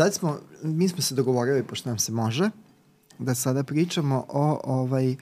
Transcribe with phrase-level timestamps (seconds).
[0.00, 2.50] sad smo, mi smo se dogovorili, pošto nam se može,
[3.18, 5.16] da sada pričamo o ovaj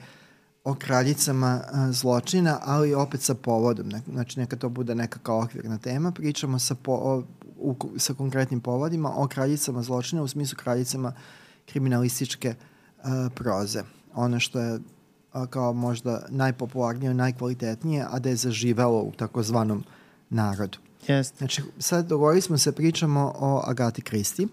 [0.63, 3.87] o kraljicama a, zločina, ali opet sa povodom.
[3.89, 6.11] Ne, znači neka to bude neka kao okvirna tema.
[6.11, 7.23] Pričamo sa, po, o,
[7.57, 11.13] u, sa konkretnim povodima o kraljicama zločina u smislu kraljicama
[11.65, 12.55] kriminalističke
[13.03, 13.83] a, proze.
[14.13, 14.79] Ono što je
[15.31, 19.83] a, kao možda najpopularnije, najkvalitetnije, a da je zaživelo u takozvanom
[20.29, 20.77] narodu.
[21.07, 21.37] Jeste.
[21.37, 24.47] Znači, sad dogovorili smo se, pričamo o Agati Kristi.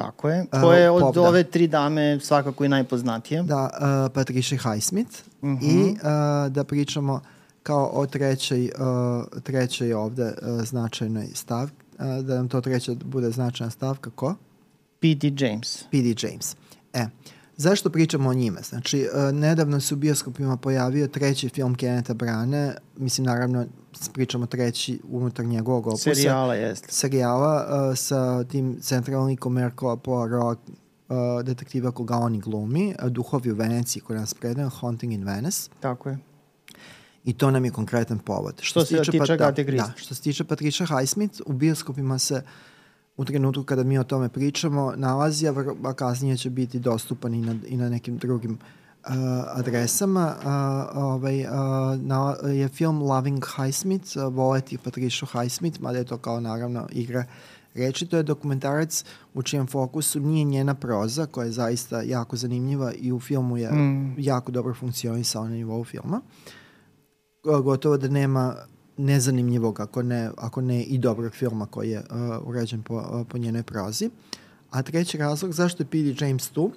[0.00, 0.46] Tako je.
[0.50, 3.42] Ko je od Pop, ove tri dame svakako i najpoznatija.
[3.42, 3.70] Da,
[4.06, 5.62] uh, Patricia Highsmith uh -huh.
[5.62, 7.20] i uh, da pričamo
[7.62, 13.30] kao o trećoj, uh, trećoj ovde uh, značajnoj stavki, uh, da nam to treća bude
[13.30, 14.34] značajna stavka, ko?
[15.00, 15.32] P.D.
[15.38, 15.84] James.
[15.90, 16.28] P.D.
[16.28, 16.56] James.
[16.92, 17.06] E,
[17.60, 18.60] zašto pričamo o njima?
[18.60, 23.66] Znači, uh, nedavno se u bioskopima pojavio treći film Keneta Brane, mislim, naravno,
[24.12, 26.14] pričamo treći unutar njegovog opusa.
[26.14, 26.88] Serijala, jeste.
[26.90, 33.54] Serijala uh, sa tim centralnikom Erko Poirot, uh, detektiva koga oni glumi, uh, Duhovi u
[33.54, 35.70] Veneciji koji nas predaje, Haunting in Venice.
[35.80, 36.18] Tako je.
[37.24, 38.54] I to nam je konkretan povod.
[38.60, 42.42] Što, što se tiče pa, da, da, što se tiče Patricia Highsmith, u bioskopima se
[43.20, 45.54] u trenutku kada mi o tome pričamo nalazi, a,
[45.84, 49.14] a kasnije će biti dostupan i na, i na nekim drugim uh,
[49.46, 50.34] adresama.
[50.38, 51.50] Uh, ovaj, uh,
[52.00, 57.24] na, je film Loving Highsmith, uh, voleti Patricia Highsmith, mada je to kao naravno igra
[57.74, 58.06] reči.
[58.06, 63.12] To je dokumentarac u čijem fokusu nije njena proza, koja je zaista jako zanimljiva i
[63.12, 64.14] u filmu je mm.
[64.18, 66.20] jako dobro funkcionisao na nivou filma.
[67.42, 68.54] Gotovo da nema
[69.00, 73.38] nezanimljivog, ako ne, ako ne i dobrog filma koji je uh, urađen po, uh, po
[73.38, 74.10] njenoj prozi.
[74.70, 76.26] A treći razlog zašto je P.D.
[76.26, 76.70] James tu,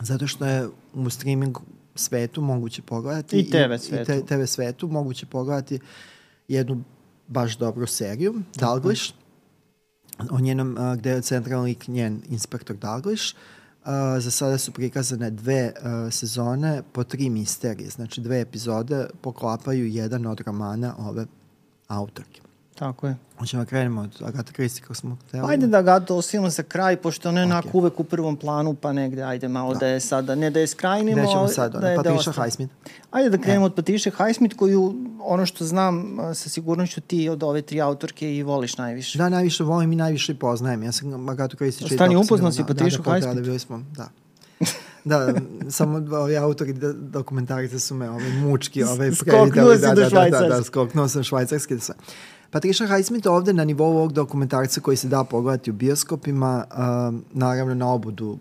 [0.00, 1.56] zato što je u streaming
[1.94, 5.78] svetu moguće pogledati i TV svetu, i te, TV svetu moguće pogledati
[6.48, 6.82] jednu
[7.28, 9.12] baš dobru seriju, Dalglish,
[10.30, 13.34] o njenom, uh, gde je centralni njen inspektor Dalglish.
[13.34, 13.59] Uh,
[14.20, 20.26] za sada su prikazane dve uh, sezone po tri misterije, znači dve epizode poklapaju jedan
[20.26, 21.26] od romana ove
[21.88, 22.40] autorke.
[22.80, 23.16] Tako je.
[23.38, 25.44] Hoćemo da krenemo od Agata Kristi kako smo hteli.
[25.48, 27.50] Ajde da Agata ostavimo za kraj, pošto ona je okay.
[27.50, 30.60] onako uvek u prvom planu, pa negde, ajde malo da, da je sada, ne da
[30.60, 31.22] je skrajnimo.
[31.22, 32.74] Gde ćemo sad, da je, Patricia da Highsmith.
[33.10, 37.62] Ajde da krenemo od Patricia Highsmith, koju, ono što znam, sa sigurnošću ti od ove
[37.62, 39.18] tri autorke i voliš najviše.
[39.18, 40.82] Da, najviše volim i najviše poznajem.
[40.82, 41.96] Ja sam Agatu Kristi čitao.
[41.96, 43.34] Stani, upoznao si Patricia da, da, Highsmith?
[43.34, 44.08] Da, da, bili smo, da.
[45.04, 45.40] da,
[45.70, 50.08] samo ovi autori dokumentarice su me ove mučki, ove skoknuo si da, da.
[50.08, 51.74] Da, da, da, skoknuo sam švajcarski.
[51.74, 51.94] Da sve.
[52.50, 57.74] Patricia Highsmith ovde na nivou ovog dokumentarca koji se da pogledati u bioskopima, uh, naravno
[57.74, 58.38] na obudu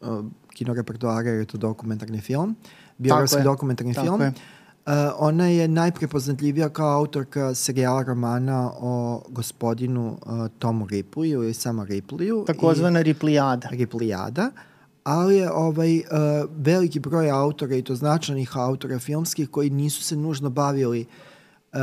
[0.00, 0.24] uh,
[0.54, 2.56] kinorepertoara jer je to dokumentarni film,
[2.98, 4.20] biografski dokumentarni Tako film.
[4.20, 4.32] Je.
[4.86, 11.84] Uh, ona je najprepoznatljivija kao autorka serijala romana o gospodinu uh, Tomu Ripleyu ili samo
[11.84, 12.44] Ripleyu.
[12.46, 13.70] Takozvana Ripleyada.
[13.70, 14.50] Ripleyada.
[15.04, 16.04] Ali je ovaj, uh,
[16.56, 21.06] veliki broj autora i to značajnih autora filmskih koji nisu se nužno bavili
[21.72, 21.78] uh,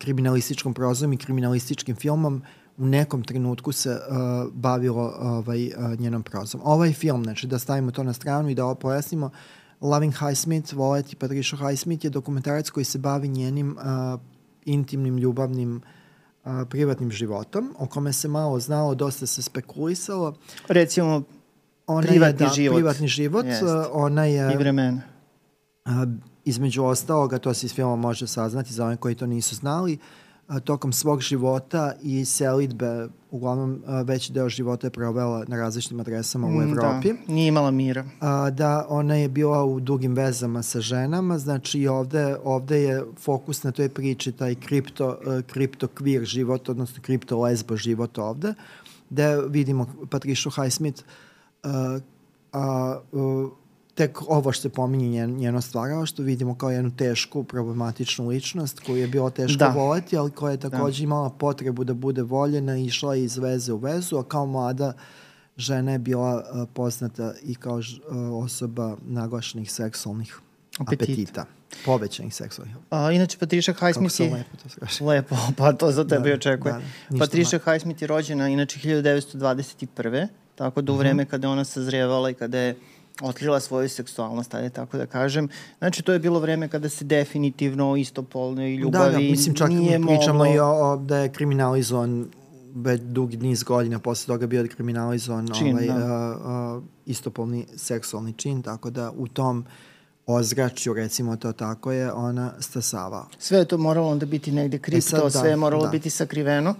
[0.00, 2.42] kriminalističkom prozom i kriminalističkim filmom
[2.76, 6.60] u nekom trenutku se uh, bavilo ovaj, uh, njenom prozom.
[6.64, 9.30] Ovaj film, znači da stavimo to na stranu i da ovo pojasnimo,
[9.80, 14.20] Loving Highsmith, voleti Patricia Highsmith je dokumentarac koji se bavi njenim uh,
[14.64, 15.76] intimnim, ljubavnim
[16.44, 20.34] uh, privatnim životom, o kome se malo znalo, dosta se spekulisalo.
[20.68, 21.22] Recimo,
[21.86, 22.76] ona privatni je, da, život.
[22.76, 23.46] Privatni život.
[23.46, 23.62] Jest.
[23.92, 24.54] Ona je...
[24.54, 25.00] I vremena.
[25.84, 29.98] Uh, između ostaloga, to se iz filma može saznati za one koji to nisu znali,
[30.48, 36.00] a, tokom svog života i selitbe, uglavnom a, veći deo života je provela na različitim
[36.00, 37.12] adresama u Mm, Evropi.
[37.12, 38.04] Da, nije imala mira.
[38.20, 43.04] A, da ona je bila u dugim vezama sa ženama, znači i ovde, ovde je
[43.18, 48.54] fokus na toj priči, taj kripto, kripto kvir život, odnosno kripto lesbo život ovde,
[49.10, 51.02] gde vidimo Patricia Highsmith
[51.64, 51.70] uh,
[52.52, 53.50] a, uh,
[54.00, 58.80] tek ovo što se pominje njen, njeno stvarao, što vidimo kao jednu tešku, problematičnu ličnost
[58.80, 59.68] koju je bilo teško da.
[59.68, 60.70] voleti, ali koja je da.
[60.70, 61.04] takođe da.
[61.04, 64.92] imala potrebu da bude voljena i išla iz veze u vezu, a kao mlada
[65.56, 70.40] žena je bila uh, poznata i kao uh, osoba naglašenih seksualnih
[70.78, 71.04] apetita.
[71.04, 71.44] apetita.
[71.84, 72.76] Povećanih seksualnih.
[72.90, 74.30] A, inače, Patricia Highsmith je...
[74.30, 75.04] lepo to skaže.
[75.04, 76.72] Lepo, pa to za tebe da, očekuje.
[76.72, 76.80] Da,
[77.10, 80.28] da, Patricia Highsmith je rođena, inače, 1921.
[80.54, 82.76] Tako da u vreme kada je ona sazrevala i kada je
[83.22, 85.48] otkrila svoju seksualnost, ajde tako da kažem.
[85.78, 89.70] Znači, to je bilo vreme kada se definitivno o istopolnoj ljubavi da, da, mislim, čak
[89.70, 90.54] nije pričamo moglo...
[90.54, 92.26] i o, o, da je kriminalizovan
[92.74, 95.94] već dugi niz godina posle toga bio kriminalizovan čin, ovaj, da.
[95.94, 99.64] a, a, istopolni seksualni čin, tako da u tom
[100.26, 103.26] ozračju, recimo to tako je, ona stasava.
[103.38, 105.90] Sve je to moralo onda biti negde kripto, e sad, da, sve je moralo da.
[105.90, 106.74] biti sakriveno.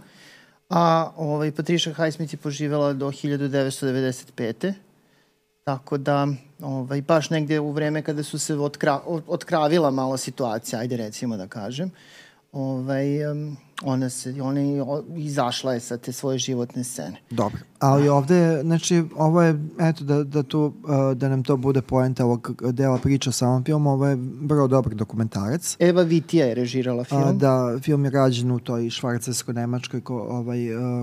[0.71, 4.73] A ovaj, Patricia Highsmith je poživjela do 1995.
[5.65, 6.29] Tako da,
[6.63, 11.47] ovaj, baš negde u vreme kada su se otkra, otkravila malo situacija, ajde recimo da
[11.47, 11.91] kažem,
[12.53, 14.85] ovaj, um, ona, se, ona je
[15.17, 17.17] izašla je sa te svoje životne scene.
[17.31, 20.73] Dobro, ali ovde, znači, ovo je, eto, da, da, tu,
[21.15, 24.95] da nam to bude poenta ovog dela priča o samom filmu, ovo je vrlo dobar
[24.95, 25.77] dokumentarac.
[25.79, 27.23] Eva Vitija je režirala film.
[27.23, 30.59] A, da, film je rađen u toj švarcarsko-nemačkoj ko, ovaj,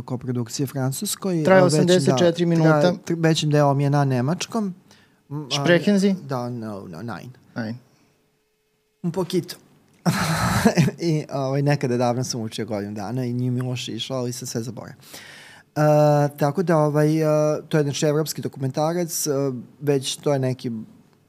[0.06, 1.44] koprodukcije francuskoj.
[1.44, 2.82] Traje 84 da, minuta.
[2.82, 4.74] Traje, većim delom je na nemačkom.
[5.62, 6.16] Sprechen Sie?
[6.28, 7.30] Da, no, no, nein.
[7.56, 7.76] Nein.
[9.04, 9.56] Un poquito.
[11.00, 14.48] I ovaj, nekada davno sam učio godinu dana i nije mi loše išlo, ali sam
[14.48, 14.96] sve zaboravio.
[15.78, 17.30] Uh, tako da ovaj, uh,
[17.70, 20.72] to je znači evropski dokumentarac, uh, već to je neki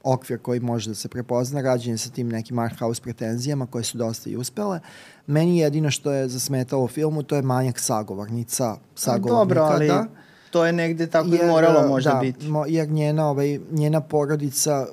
[0.03, 3.83] okvir koji može da se prepozna, rađen je sa tim nekim art house pretenzijama koje
[3.83, 4.79] su dosta i uspele.
[5.27, 9.35] Meni jedino što je zasmetalo u filmu, to je manjak sagovornica, sagovornika.
[9.35, 10.05] Dobro, ali da,
[10.51, 12.47] to je negde tako jer, i moralo možda da, biti.
[12.47, 14.87] Mo, jer njena, ovaj, njena porodica,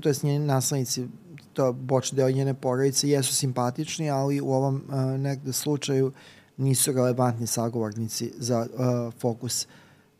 [0.00, 1.06] to je njeni naslednici
[1.52, 6.12] to bočni deo njene porodice jesu simpatični, ali u ovom uh, negde slučaju
[6.56, 9.66] nisu relevantni sagovornici za uh, fokus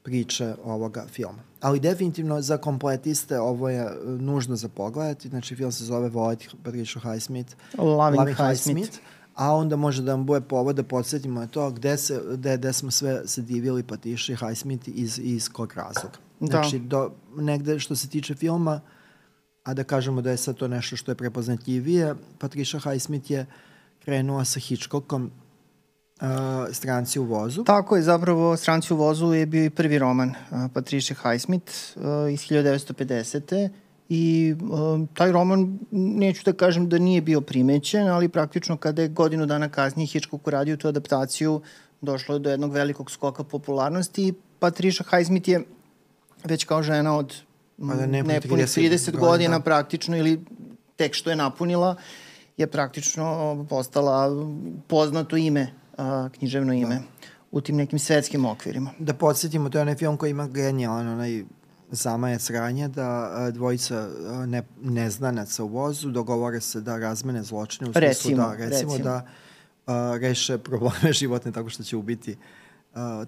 [0.03, 1.39] priče ovoga filma.
[1.61, 5.29] Ali definitivno za kompletiste ovo je uh, nužno za pogledati.
[5.29, 7.55] Znači film se zove Voleti Patricia Highsmith.
[7.79, 8.99] Loving, Loving Highsmith.
[9.35, 12.73] A onda može da vam bude povod da podsjetimo na to gde, se, gde, gde
[12.73, 16.17] smo sve se divili Patricia Highsmith iz, iz kog razloga.
[16.41, 16.47] Da.
[16.47, 16.87] Znači, da.
[16.87, 19.02] do, negde što se tiče filma, uh,
[19.65, 23.47] a da kažemo da je sad to nešto što je prepoznatljivije, Patricia Highsmith je
[24.05, 25.31] krenula sa Hitchcockom
[26.21, 26.29] uh,
[26.73, 27.65] Stranci u vozu.
[27.65, 32.03] Tako je, zapravo Stranci u vozu je bio i prvi roman uh, Patricia Highsmith uh,
[32.33, 33.69] iz 1950.
[34.09, 39.09] I uh, taj roman, neću da kažem da nije bio primećen, ali praktično kada je
[39.09, 41.61] godinu dana kasnije Hitchcock uradio tu adaptaciju,
[42.01, 45.65] došlo je do jednog velikog skoka popularnosti i Patricia Highsmith je
[46.45, 47.35] već kao žena od
[47.79, 49.65] Pa da ne, nepunih 30, 30 godina da.
[49.65, 50.45] praktično ili
[50.97, 51.97] tek što je napunila
[52.57, 54.31] je praktično postala
[54.87, 57.03] poznato ime, a, književno ime da.
[57.51, 58.91] u tim nekim svetskim okvirima.
[58.99, 61.45] Da podsjetimo, to je onaj film koji ima genijalan onaj
[61.91, 64.09] zamajac ranja da dvojica
[64.47, 68.99] ne, neznanaca u vozu dogovore se da razmene zločine u smislu recimo, da recimo, recimo.
[68.99, 69.27] da
[69.87, 72.37] a, reše probleme životne tako što će ubiti
[72.95, 73.25] a,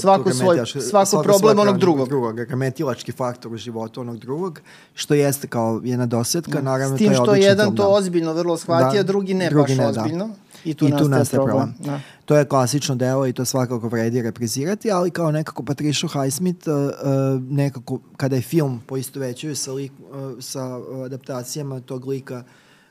[0.00, 2.08] svako svoj, svako, svako problem onog drugog.
[2.08, 2.38] drugog.
[2.38, 4.60] Remetilački faktor u životu onog drugog,
[4.94, 6.62] što jeste kao jedna dosetka, da.
[6.62, 7.14] naravno to je film.
[7.14, 7.88] S tim što jedan to da.
[7.88, 10.02] ozbiljno vrlo shvati, da, a drugi ne drugi baš ne, da.
[10.02, 10.26] ozbiljno.
[10.26, 10.34] Da.
[10.64, 11.74] I tu, I tu nastaje problem.
[11.74, 11.94] problem.
[11.94, 12.00] Da.
[12.24, 16.74] To je klasično delo i to svakako vredi reprizirati, ali kao nekako Patricia Highsmith, uh,
[16.74, 22.42] uh, nekako kada je film poisto većuju sa, lik, uh, sa adaptacijama tog lika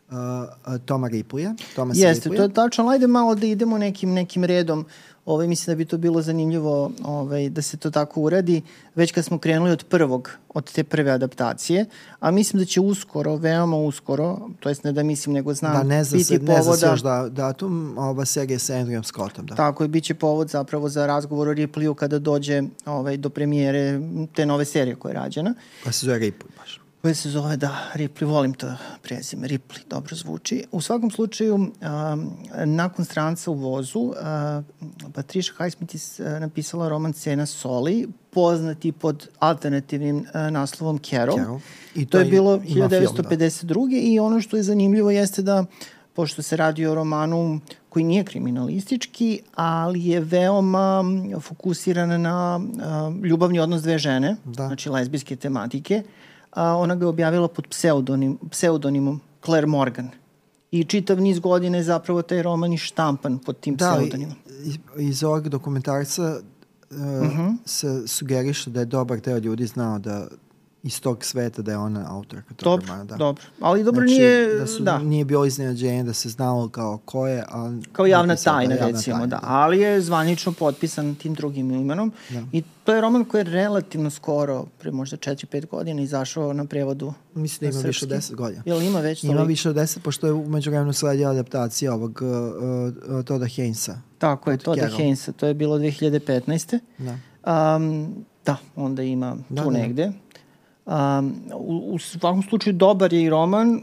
[0.10, 1.54] uh, uh, Toma Riplija.
[1.76, 2.38] Toma Jeste, Riplija.
[2.38, 2.90] to je tačno.
[2.90, 4.86] Ajde malo da idemo nekim, nekim redom
[5.28, 8.62] ovaj, mislim da bi to bilo zanimljivo ovaj, da se to tako uradi,
[8.96, 11.86] već kad smo krenuli od prvog, od te prve adaptacije,
[12.20, 15.84] a mislim da će uskoro, veoma uskoro, to jest ne da mislim, nego znam, da,
[15.84, 16.72] ne za, biti povoda...
[16.72, 19.56] Ne za još da, datum, ova serija sa Andrewom Scottom, da.
[19.56, 24.00] Tako je, bit će povod zapravo za razgovor o Ripley-u kada dođe ovaj, do premijere
[24.36, 25.54] te nove serije koja je rađena.
[25.84, 30.16] Pa se zove Ripley baš koje se zove, da, Ripley, volim to prezime, Ripley, dobro
[30.16, 30.64] zvuči.
[30.72, 31.72] U svakom slučaju, um,
[32.66, 34.14] nakon stranca u vozu, uh,
[35.14, 41.38] Patricia Highsmith je napisala roman Cena soli, poznati pod alternativnim uh, naslovom Carol.
[41.38, 41.60] Carol.
[41.96, 43.68] I to, to je bilo 1952.
[43.68, 43.98] Film, da.
[43.98, 45.66] I ono što je zanimljivo jeste da
[46.14, 51.04] pošto se radi o romanu koji nije kriminalistički, ali je veoma
[51.42, 54.68] fokusiran na uh, ljubavni odnos dve žene, da.
[54.68, 56.04] znači lezbijske tematike,
[56.52, 60.10] a, ona ga je objavila pod pseudonim, pseudonimom Claire Morgan.
[60.72, 64.36] I čitav niz godina je zapravo taj roman i štampan pod tim da, pseudonimom.
[64.96, 67.56] Da, iz ovog dokumentarca uh, uh -huh.
[67.66, 70.28] se sugeriše da je dobar deo ljudi znao da
[70.88, 73.04] iz tog sveta da je ona autorka tog dobro, romana.
[73.04, 73.16] Da.
[73.16, 74.56] Dobro, ali dobro znači, nije...
[74.56, 75.00] Da, su, da.
[75.00, 77.84] Nije bilo iznenađenje da se znalo kao ko je, ali...
[77.92, 79.36] Kao javna tajna, da, recimo, tajna, da.
[79.36, 79.40] da.
[79.44, 82.44] Ali je zvanično potpisan tim drugim imenom da.
[82.52, 87.14] i to je roman koji je relativno skoro, pre možda 4-5 godina, izašao na prevodu
[87.34, 88.64] Mislim da ima više od 10 godina.
[88.66, 89.38] Jel ima već toliko?
[89.38, 94.02] Ima više od 10, pošto je umeđu vremenu sledila adaptacija ovog uh, uh, Toda Heinsa.
[94.18, 95.32] Tako je, Toda Heinsa.
[95.32, 96.80] To je bilo 2015.
[96.98, 97.18] Da.
[97.76, 98.16] Um,
[98.46, 100.06] da, onda ima da, tu da, negde.
[100.06, 100.14] Da
[100.88, 103.82] Um, u, u svakom slučaju dobar je i roman,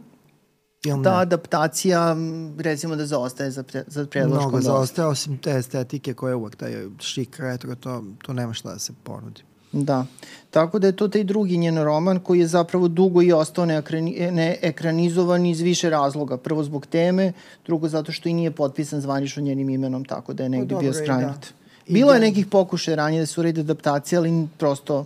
[1.05, 2.17] ta adaptacija,
[2.59, 6.73] recimo da zaostaje za, pre, za predloškom Mnogo zaostaje, osim te estetike koje uvek taj
[6.99, 9.43] šik retro, to, to nema šta da se ponudi.
[9.73, 10.07] Da,
[10.51, 15.47] tako da je to taj drugi njen roman koji je zapravo dugo i ostao neekranizovan
[15.47, 16.37] iz više razloga.
[16.37, 17.33] Prvo zbog teme,
[17.67, 20.93] drugo zato što i nije potpisan zvanično njenim imenom, tako da je negde no, bio
[20.93, 21.29] skranjit.
[21.29, 25.05] Da Bilo je nekih pokušaja ranije da se uredi adaptacija, ali prosto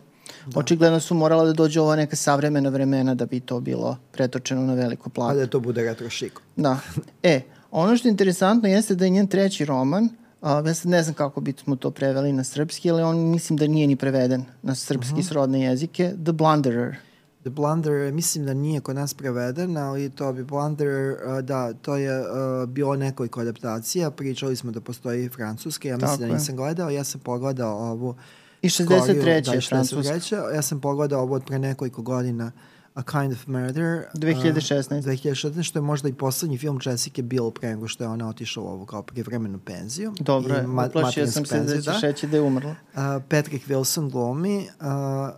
[0.48, 0.60] da.
[0.60, 4.74] očigledno su morala da dođe ova neka savremena vremena da bi to bilo pretočeno na
[4.74, 5.30] veliko plavo.
[5.30, 6.42] A da to bude retro šiko.
[6.56, 6.78] Da.
[7.22, 7.40] E,
[7.70, 10.08] ono što je interesantno jeste da je njen treći roman,
[10.42, 13.56] a, ja sad ne znam kako bi smo to preveli na srpski, ali on mislim
[13.56, 15.20] da nije ni preveden na srpski uh mhm.
[15.20, 15.28] -huh.
[15.28, 16.96] srodne jezike, The Blunderer.
[17.40, 21.96] The Blunderer, mislim da nije kod nas preveden, ali to bi Blunderer, uh, da, to
[21.96, 26.54] je uh, bilo nekoliko adaptacija, pričali smo da postoji francuske, ja mislim Tako da nisam
[26.54, 26.56] je.
[26.56, 28.14] gledao, ja sam pogledao ovu
[28.62, 29.44] I 63.
[29.44, 30.40] Da, je francuska.
[30.54, 32.52] Ja sam pogledao ovo od pre nekoliko godina
[32.98, 34.04] A Kind of Murder.
[34.14, 34.98] 2016.
[34.98, 38.28] Uh, 2016, što je možda i poslednji film Jessica Biel pre nego što je ona
[38.28, 40.14] otišla u ovu kao privremenu penziju.
[40.20, 42.70] Dobro je, ma uplašio sam se da ćeš reći da je umrla.
[42.70, 44.86] Uh, Patrick Wilson glumi, uh,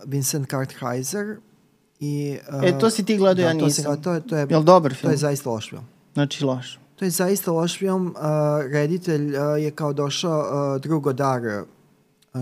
[0.05, 1.37] Vincent Kartheiser
[1.99, 2.37] i...
[2.49, 3.85] Uh, e, to si ti gledao, da, ja nisam.
[3.85, 5.09] To, to, je, to je, Jel dobar film?
[5.09, 5.83] To je zaista loš film.
[6.13, 6.79] Znači loš.
[6.95, 8.15] To je zaista loš film.
[8.17, 10.39] Uh, reditelj uh, je kao došao
[10.75, 11.67] uh, drugo dar uh,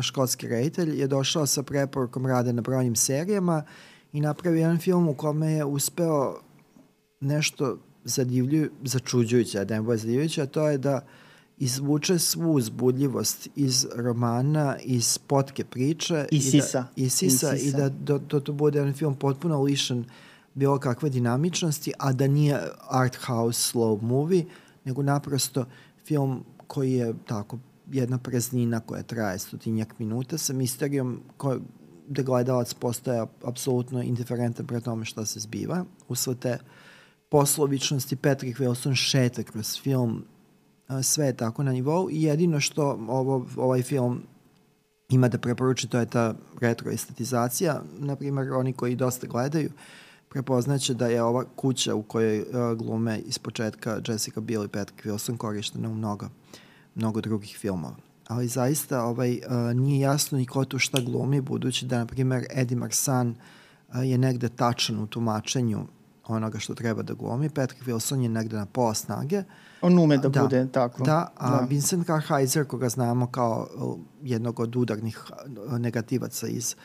[0.02, 3.64] škotski reditelj, je došao sa preporukom rada na brojnim serijama
[4.14, 6.36] i napravio jedan film u kome je uspeo
[7.20, 11.06] nešto zadivljuju, začuđujuće, da ne bude zadivljujuće, a to je da
[11.58, 16.26] izvuče svu uzbudljivost iz romana, iz potke priče.
[16.32, 16.86] Isisa.
[16.96, 17.68] I da, isisa, isisa.
[17.68, 20.06] i da do, do, to bude jedan film potpuno lišen
[20.54, 24.46] bilo kakve dinamičnosti, a da nije art house slow movie,
[24.86, 25.66] nego naprosto
[26.06, 27.58] film koji je tako
[27.92, 31.60] jedna praznina koja traje stotinjak minuta sa misterijom koja,
[32.08, 35.86] da gledalac postaje apsolutno indiferentan pre tome šta se zbiva.
[36.08, 36.58] Usled te
[37.30, 40.24] poslovičnosti Patrick Wilson šeta kroz film
[41.04, 44.22] sve je tako na nivou i jedino što ovo, ovaj film
[45.10, 47.82] ima da preporuči to je ta retro estetizacija.
[48.00, 49.72] Naprimer, oni koji dosta gledaju
[50.30, 55.06] prepoznaće da je ova kuća u kojoj uh, glume iz početka Jessica Biel i Patrick
[55.06, 56.30] Wilson korištena u mnogo,
[57.00, 57.96] mnogo drugih filmova
[58.30, 62.46] ali zaista ovaj, uh, nije jasno ni ko tu šta glumi, budući da, na primer,
[62.50, 65.88] Eddie Marsan uh, je negde tačan u tumačenju
[66.28, 69.44] onoga što treba da glumi, Patrick Wilson je negde na pola snage.
[69.82, 71.04] On ume da, da bude tako.
[71.04, 71.66] Da, a da.
[71.66, 75.24] Vincent Karheiser, koga znamo kao uh, jednog od udarnih
[75.80, 76.76] negativaca iz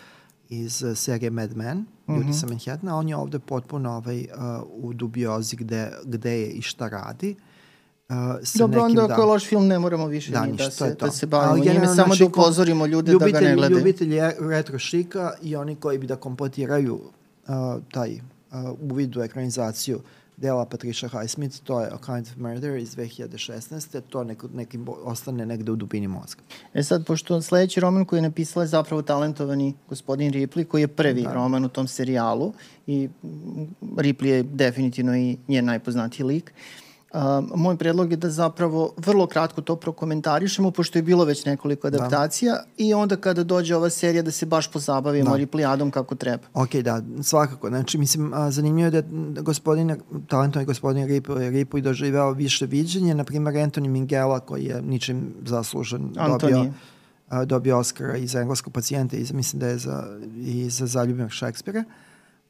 [0.49, 2.17] iz serije Mad Men, mm -hmm.
[2.17, 6.63] Ljudi sa Manhattana, on je ovde potpuno ovaj, uh, u dubiozi gde, gde je i
[6.63, 7.37] šta radi.
[7.39, 7.54] Uh,
[8.15, 10.97] Uh, Dobro, nekim, onda da, ako loš film ne moramo više da, ni da, se,
[11.01, 13.79] da se bavimo njime, samo da znači, da upozorimo ljude ljubitelj, da ga ne gledaju.
[13.79, 20.01] Ljubitelji retro šika i oni koji bi da kompletiraju uh, taj uh, uvid u ekranizaciju
[20.37, 24.01] dela Patricia Highsmith, to je A Kind of Murder iz 2016.
[24.09, 26.41] To neko, nekim ostane negde u dubini mozga.
[26.75, 30.89] E sad, pošto sledeći roman koji je napisala je zapravo talentovani gospodin Ripley, koji je
[30.89, 31.33] prvi da.
[31.33, 32.53] roman u tom serijalu
[32.87, 33.09] i
[33.83, 36.53] Ripley je definitivno i njen najpoznatiji lik.
[36.57, 36.84] Uh,
[37.15, 41.91] Um, moj predlog je da zapravo vrlo kratko to prokomentarišemo, pošto je bilo već nekoliko
[41.91, 41.97] da.
[41.97, 42.65] adaptacija da.
[42.77, 45.37] i onda kada dođe ova serija da se baš pozabavimo da.
[45.37, 46.43] Riplijadom kako treba.
[46.55, 47.69] Ok, da, svakako.
[47.69, 49.97] Znači, mislim, a, zanimljivo je da gospodin,
[50.29, 56.13] talentovni gospodin Ripley, Ripley doživeo više viđenje, na primjer Anthony Mingela koji je ničim zaslužen
[56.41, 56.67] dobio,
[57.29, 60.87] a, dobio Oscara i za engleskog pacijenta i za, mislim da je za, i za
[60.87, 61.85] zaljubljenog Šekspira.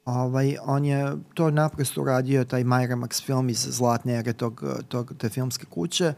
[0.05, 5.29] Ovaj, on je to naprosto uradio, taj Miramax film iz zlatne ere tog, tog, te
[5.29, 6.13] filmske kuće,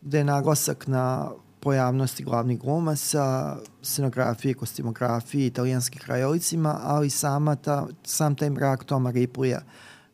[0.00, 8.34] gde je naglasak na pojavnosti glavnih glumaca, scenografiji, kostimografiji, italijanskim krajolicima, ali sama ta, sam
[8.34, 9.58] taj mrak Toma Ripley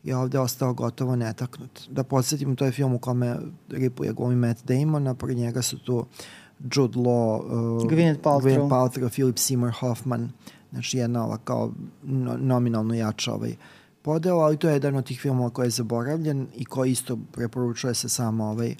[0.03, 1.81] je ovde ostao gotovo netaknut.
[1.89, 3.35] Da podsjetimo, to je film u kome
[3.69, 6.05] Ripley glumi Matt Damon, a pored njega su tu
[6.75, 10.29] Jude Law, uh, Gwyneth Paltrow, Gwyneth Paltrow Philip Seymour Hoffman,
[10.71, 11.71] Znači jedna ova kao
[12.03, 13.55] no, nominalno jača ovaj
[14.01, 17.93] podela, ali to je jedan od tih filmova koji je zaboravljen i koji isto preporučuje
[17.93, 18.75] se samo ovaj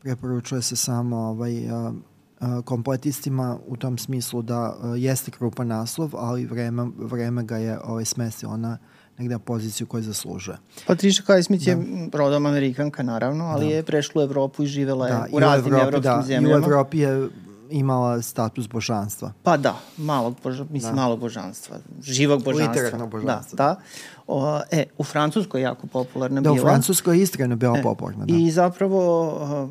[0.00, 1.92] preporučuje se samo ovaj a,
[2.40, 7.78] a, kompletistima u tom smislu da a, jeste krupan naslov, ali vreme, vreme ga je
[7.84, 8.78] ovaj smestilo na
[9.18, 10.56] negde poziciju koju zaslužuje.
[10.86, 11.70] Patricia Highsmith da.
[11.70, 11.78] je
[12.12, 13.74] rodom Amerikanka, naravno, ali da.
[13.74, 16.56] je prešla u Evropu i živela da, je u raznim evropskim da, zemljama.
[16.56, 17.28] I u Evropi je
[17.70, 19.32] imala status božanstva.
[19.42, 21.02] Pa da, malog, boža, mislim, da.
[21.02, 22.82] malog božanstva, živog božanstva.
[22.82, 23.56] Literarnog božanstva.
[23.56, 23.80] Da, da.
[24.26, 26.54] O, e, u Francuskoj je jako popularna da, bila.
[26.54, 28.24] Da, u Francuskoj je iskreno bila e, popularna.
[28.24, 28.34] Da.
[28.36, 29.68] I zapravo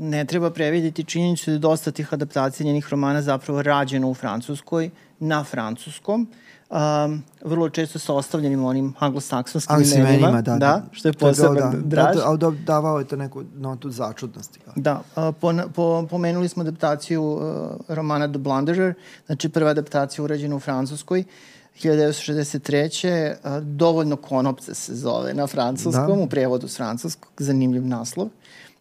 [0.00, 5.44] ne treba previdjeti činjenicu da dosta tih adaptacija njenih romana zapravo rađeno u Francuskoj, na
[5.44, 6.28] francuskom.
[6.30, 11.54] Uh, um, vrlo često sa ostavljenim onim anglosaksonskim imenima, da, da, da, što je poseban
[11.54, 12.16] da, draž.
[12.16, 14.60] Da, da, davao je to neku notu začudnosti.
[14.76, 17.42] Da, uh, po, po, pomenuli smo adaptaciju uh,
[17.88, 18.94] romana The Blunderer,
[19.26, 21.24] znači prva adaptacija urađena u Francuskoj,
[21.82, 23.34] 1963.
[23.44, 26.24] Uh, dovoljno konopce se zove na francuskom, da.
[26.24, 28.28] u prevodu s francuskog, zanimljiv naslov.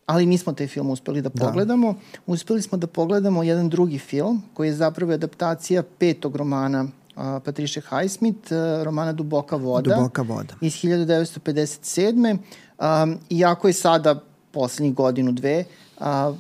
[0.06, 1.94] ali nismo taj film uspeli da pogledamo.
[1.94, 2.00] Da.
[2.25, 7.81] Uspeli smo da pogledamo jedan drugi film koji je zapravo adaptacija petog romana uh, Patricia
[7.81, 9.95] Highsmith, uh, romana Duboka voda.
[9.95, 10.53] Duboka voda.
[10.62, 12.38] Iz 1957.
[12.79, 15.63] Um, iako je sada poslednjih godinu, dve,
[16.00, 16.34] a,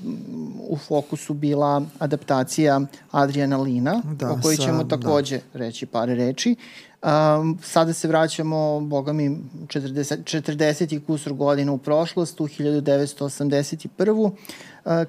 [0.69, 4.97] u fokusu bila adaptacija Adriana Lina, da, o kojoj ćemo da.
[4.97, 5.59] takođe da.
[5.59, 6.55] reći par reči.
[7.03, 9.29] Um, sada se vraćamo, boga mi,
[9.67, 14.11] 40, 40 i kusur godina u prošlost, u 1981.
[14.11, 14.31] Uh,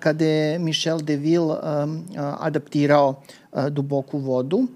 [0.01, 2.05] kada je Michel Deville um,
[2.39, 3.15] adaptirao
[3.53, 4.57] uh, Duboku vodu.
[4.57, 4.67] Uh,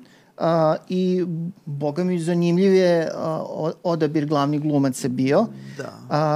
[0.40, 0.46] Uh,
[0.88, 1.24] I,
[1.66, 5.46] boga mi, zanimljiv je uh, odabir glavnih glumaca bio.
[5.76, 5.92] Da.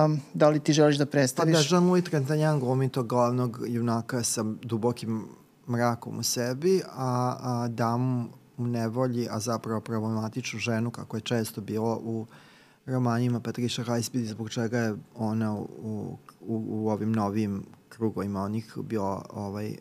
[0.06, 1.54] Uh, da li ti želiš da predstaviš?
[1.54, 5.24] Pa da, Jean-Louis Trintignant glumi tog glavnog junaka sa dubokim
[5.68, 11.60] mrakom u sebi, a, a dam u nevolji, a zapravo problematičnu ženu, kako je često
[11.60, 12.26] bilo u
[12.86, 15.66] romanima Patricia Highsmith, zbog čega je ona u,
[16.40, 19.76] u, u ovim novim krugovima onih bio ovaj,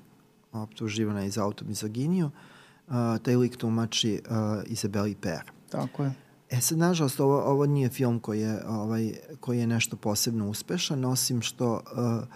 [0.51, 2.25] optuživana i za automizoginiju.
[2.25, 2.52] Uh,
[2.87, 5.51] uh, taj lik tumači uh, Isabeli Per.
[5.69, 6.13] Tako je.
[6.49, 11.05] E sad, nažalost, ovo, ovo nije film koji je, ovaj, koji je nešto posebno uspešan,
[11.05, 12.27] osim što uh,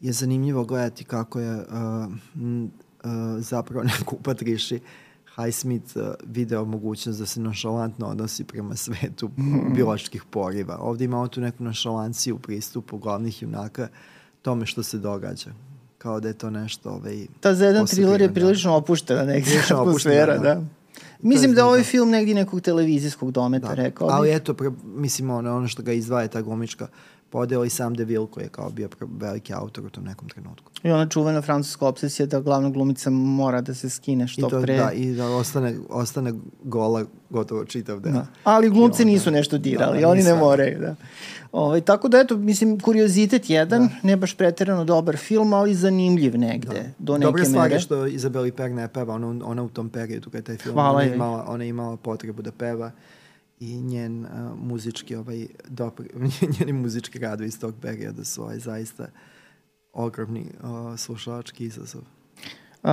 [0.00, 1.64] je zanimljivo gledati kako je uh,
[2.34, 4.80] m, uh, zapravo neko u Patriši
[5.36, 9.72] Highsmith uh, video mogućnost da se nošalantno odnosi prema svetu mm.
[9.74, 10.78] bioloških poriva.
[10.80, 13.88] Ovde imamo tu neku nošalanciju u pristupu glavnih junaka
[14.42, 15.50] tome što se događa
[16.02, 16.90] kao da je to nešto...
[16.90, 20.54] Ovaj, Ta za jedan thriller je prilično opuštena neka atmosfera, da.
[20.54, 20.62] da.
[21.22, 23.74] Mislim da ovaj film negdje nekog televizijskog dometa, da.
[23.74, 24.08] rekao.
[24.10, 26.86] Ali eto, pre, mislim, ono, ono što ga izdvaja ta glumička
[27.32, 30.70] podela i sam Deville koji je kao bio veliki autor u tom nekom trenutku.
[30.82, 34.62] I ona čuvena francuska obsesija da glavna glumica mora da se skine što I to,
[34.62, 34.76] pre.
[34.76, 38.12] Da, i da ostane, ostane gola gotovo čitav dan.
[38.12, 38.26] Da.
[38.44, 40.80] Ali glumci onda, nisu nešto dirali, da, oni ne moraju.
[40.80, 40.94] Da.
[41.52, 44.08] Ovaj, tako da, eto, mislim, kuriozitet jedan, da.
[44.08, 46.82] ne baš preterano dobar film, ali zanimljiv negde, da.
[46.98, 47.80] do neke Dobre mere.
[47.80, 50.98] Što Izabeli Per ne peva, ona, ona u tom periodu kada je taj film, Hvala
[50.98, 52.90] ona, imala, ona imala potrebu da peva
[53.62, 56.08] i njen uh, muzički ovaj dopri,
[56.58, 59.06] njeni muzički radovi iz tog perioda su ovaj, zaista
[59.92, 62.02] ogromni uh, slušalački izazov.
[62.82, 62.90] Uh,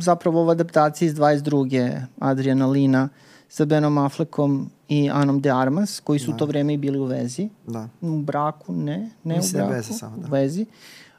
[0.00, 2.02] zapravo ova adaptacija iz 22.
[2.18, 3.08] Adriana Lina
[3.48, 6.34] sa Benom Affleckom i Anom de Armas, koji su da.
[6.34, 7.48] u to vreme i bili u vezi.
[7.66, 7.88] Da.
[8.00, 10.26] U braku, ne, ne Mislim u braku, veze samo, da.
[10.26, 10.66] u vezi.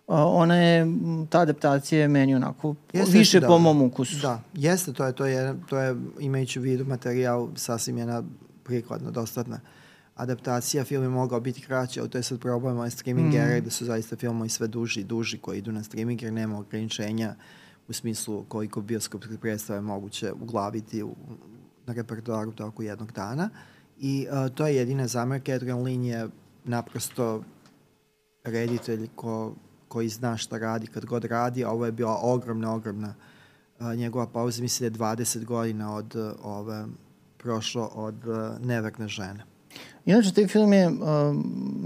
[0.07, 0.87] Uh, ona je,
[1.29, 4.21] ta adaptacija je meni onako jeste, više da, po mom ukusu.
[4.21, 8.23] Da, jeste, to je, to je, to je imajući u vidu materijal sasvim jedna
[8.63, 9.59] prikladna, dostatna
[10.15, 10.83] adaptacija.
[10.83, 13.63] Film je mogao biti kraći, ali to je sad problem ovaj streaming mm.
[13.63, 17.35] da su zaista filmovi sve duži i duži koji idu na streaming jer nema ograničenja
[17.87, 21.15] u smislu koliko bioskopske predstave moguće uglaviti u,
[21.85, 23.49] na repertoaru toku jednog dana.
[23.99, 25.53] I uh, to je jedina zamerka.
[25.53, 26.27] Adrian Lin je
[26.63, 27.43] naprosto
[28.43, 29.55] reditelj ko,
[29.87, 33.15] koji zna šta radi kad god radi, a ovo je bila ogromna, ogromna
[33.79, 36.85] uh, njegova pauza, mislim da je 20 godina od uh, ove
[37.43, 39.43] prošlo od uh, neverne žene.
[40.05, 40.97] Inače, taj film je um,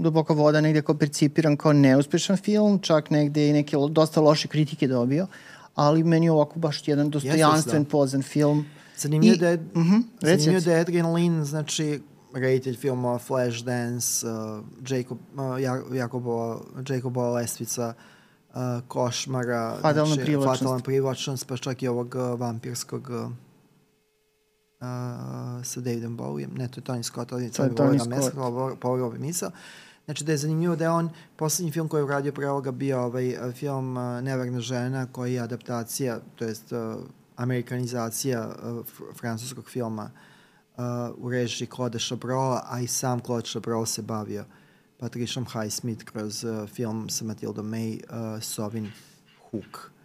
[0.02, 4.88] Duboka voda negde kao percipiran kao neuspešan film, čak negde i neke dosta loše kritike
[4.88, 5.26] dobio,
[5.74, 7.88] ali meni je ovako baš jedan dostojanstven, da.
[7.88, 8.64] pozan film.
[8.96, 12.00] Zanimljivo da je, uh mhm, -huh, zanimljivo da je Adrian Lin, znači,
[12.34, 17.94] reditelj filmova Flashdance, uh, Jacob, uh, Jakobova, Jakobova Lestvica,
[18.54, 20.60] uh, Košmara, Fatalna znači, privlačnost.
[20.60, 23.32] Fatalna privlačnost, pa čak i ovog uh, vampirskog uh,
[24.80, 28.80] uh, sa Davidom Bowiem, ne, to je Tony Scott, ali je Tony Scott.
[28.80, 29.50] Povrlo misao.
[30.04, 33.00] Znači da je zanimljivo da je on, poslednji film koji je uradio pre ovoga bio
[33.00, 36.96] ovaj film uh, Neverna žena koji je adaptacija, to jest uh,
[37.36, 40.10] amerikanizacija uh, francuskog filma
[40.76, 40.84] uh,
[41.16, 44.44] u režiji Claude Chabrol, a i sam Claude Chabrol se bavio
[44.98, 48.90] Patriciom Highsmith kroz uh, film sa Matilda May, uh, Sovin
[49.50, 49.97] Hook.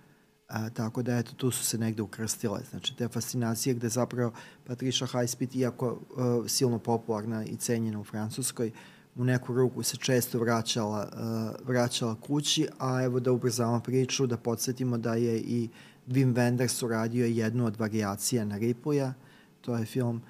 [0.54, 2.60] A, tako da, eto, tu su se negde ukrstile.
[2.70, 4.32] Znači, te fascinacije gde zapravo
[4.68, 8.72] Patricia Highsmith, iako uh, silno popularna i cenjena u Francuskoj,
[9.16, 14.38] u neku ruku se često vraćala, uh, vraćala kući, a evo da ubrzamo priču, da
[14.38, 15.70] podsjetimo da je i
[16.08, 19.14] Wim Wenders uradio jednu od variacija na Ripuja,
[19.62, 20.22] to je film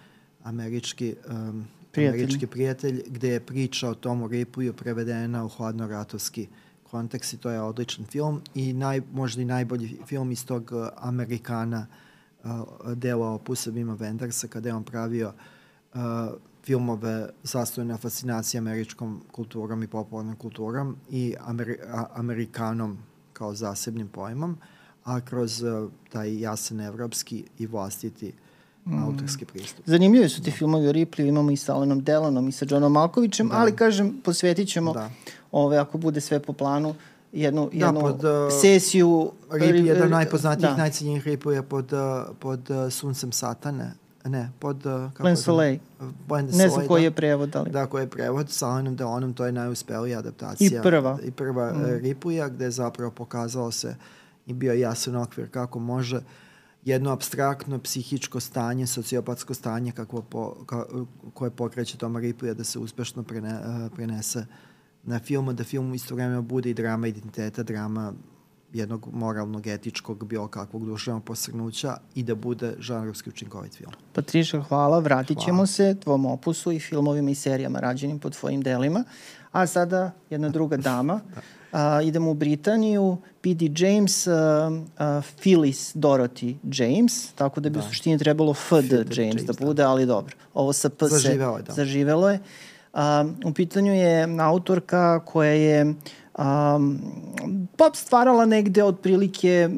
[0.44, 2.22] američki, um, prijatelj.
[2.22, 6.58] američki prijatelj, gde je priča o tomu Ripuju prevedena u hladnoratovski uh,
[6.94, 10.88] kontekst i to je odličan film i naj, možda i najbolji film iz tog uh,
[10.98, 11.88] Amerikana
[12.44, 12.52] uh,
[12.94, 16.02] dela opusa Vima Wendersa kada je on pravio uh,
[16.64, 21.78] filmove zastojene fascinacije američkom kulturom i popularnom kulturom i Ameri
[22.14, 22.98] Amerikanom
[23.34, 24.58] kao zasebnim pojmom,
[25.04, 28.34] a kroz uh, taj jasan evropski i vlastiti
[28.86, 29.04] mm.
[29.04, 29.86] autorski pristup.
[29.86, 33.50] Zanimljivi su ti filmovi o Ripley, imamo i sa Alenom Delonom i sa Johnom Malkovićem,
[33.50, 33.56] da.
[33.58, 35.10] ali kažem, posvetit ćemo da
[35.52, 36.96] ove, ako bude sve po planu,
[37.32, 39.32] jednu, Da, jednu pod, uh, sesiju.
[39.52, 40.04] Rip, jedan da.
[40.04, 42.00] od najpoznatijih, najcenjenijih ripova pod, uh,
[42.40, 43.94] pod uh, suncem satane.
[44.26, 44.86] Ne, pod...
[44.86, 45.42] Uh, kako je to?
[45.42, 45.80] Soleil.
[46.28, 47.06] Plan Ne znam koji da.
[47.06, 47.70] je prevod, ali...
[47.70, 50.80] Da, koji je prevod sa Alanom Delonom, to je najuspelija adaptacija.
[50.80, 51.20] I prva.
[51.24, 52.00] I prva mm.
[52.02, 53.96] Ripuja, gde je zapravo pokazalo se
[54.46, 56.22] i bio jasan okvir kako može
[56.86, 60.86] jedno abstraktno psihičko stanje, sociopatsko stanje kakvo po, ka,
[61.34, 64.46] koje pokreće Toma Ripuja da se uspešno prene, eh, prenese
[65.04, 68.14] na film, da film istovremeno bude i drama identiteta, drama
[68.74, 73.92] jednog moralnog, etičkog, bilo kakvog duševnog posrnuća i da bude žanrovski učinkovit film.
[74.14, 75.00] Patriša, hvala.
[75.00, 75.68] Vratit ćemo Hvala.
[75.68, 79.04] se tvom opusu i filmovima i serijama rađenim po tvojim delima.
[79.54, 81.20] A sada jedna druga dama.
[81.74, 83.18] A, idemo u Britaniju.
[83.42, 83.70] P.D.
[83.76, 84.32] James, a,
[84.98, 87.80] a, Phyllis Dorothy James, tako da bi da.
[87.80, 88.96] u suštini trebalo F.D.
[88.96, 89.66] James, James, da da.
[89.66, 90.36] bude, ali dobro.
[90.54, 91.74] Ovo sa P se Zaživelo je, da.
[91.74, 92.40] zaživelo je.
[92.94, 95.94] A, u pitanju je autorka koja je
[96.38, 97.00] um,
[97.78, 99.70] pop stvarala negde otprilike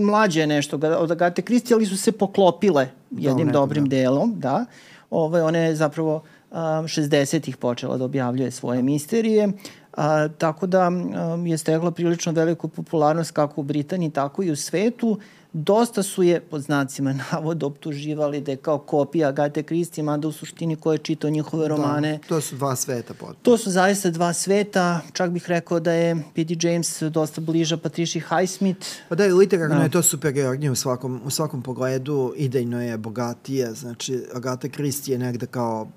[0.00, 3.96] mlađe nešto od Agate Kristi, ali su se poklopile jednim nekom, dobrim da.
[3.96, 4.64] delom, da.
[5.10, 9.48] Ove, ona je zapravo um, 60-ih počela da objavljuje svoje misterije,
[9.96, 14.56] a, tako da um, je stegla prilično veliku popularnost kako u Britaniji, tako i u
[14.56, 15.18] svetu.
[15.52, 20.32] Dosta su je, pod znacima navoda, optuživali da je kao kopija Agate Kristi, mada u
[20.32, 23.38] suštini ko je čitao njihove romane, Da, to su dva sveta potpuno.
[23.42, 26.68] To su zaista dva sveta, čak bih rekao da je P.D.
[26.68, 28.86] James dosta bliža Patricia Highsmith.
[29.08, 29.82] Pa da, literarno Da.
[29.82, 35.18] je to superiornije u svakom, u svakom pogledu, idejno je bogatije, znači Agatha Christie je
[35.18, 35.88] negde kao,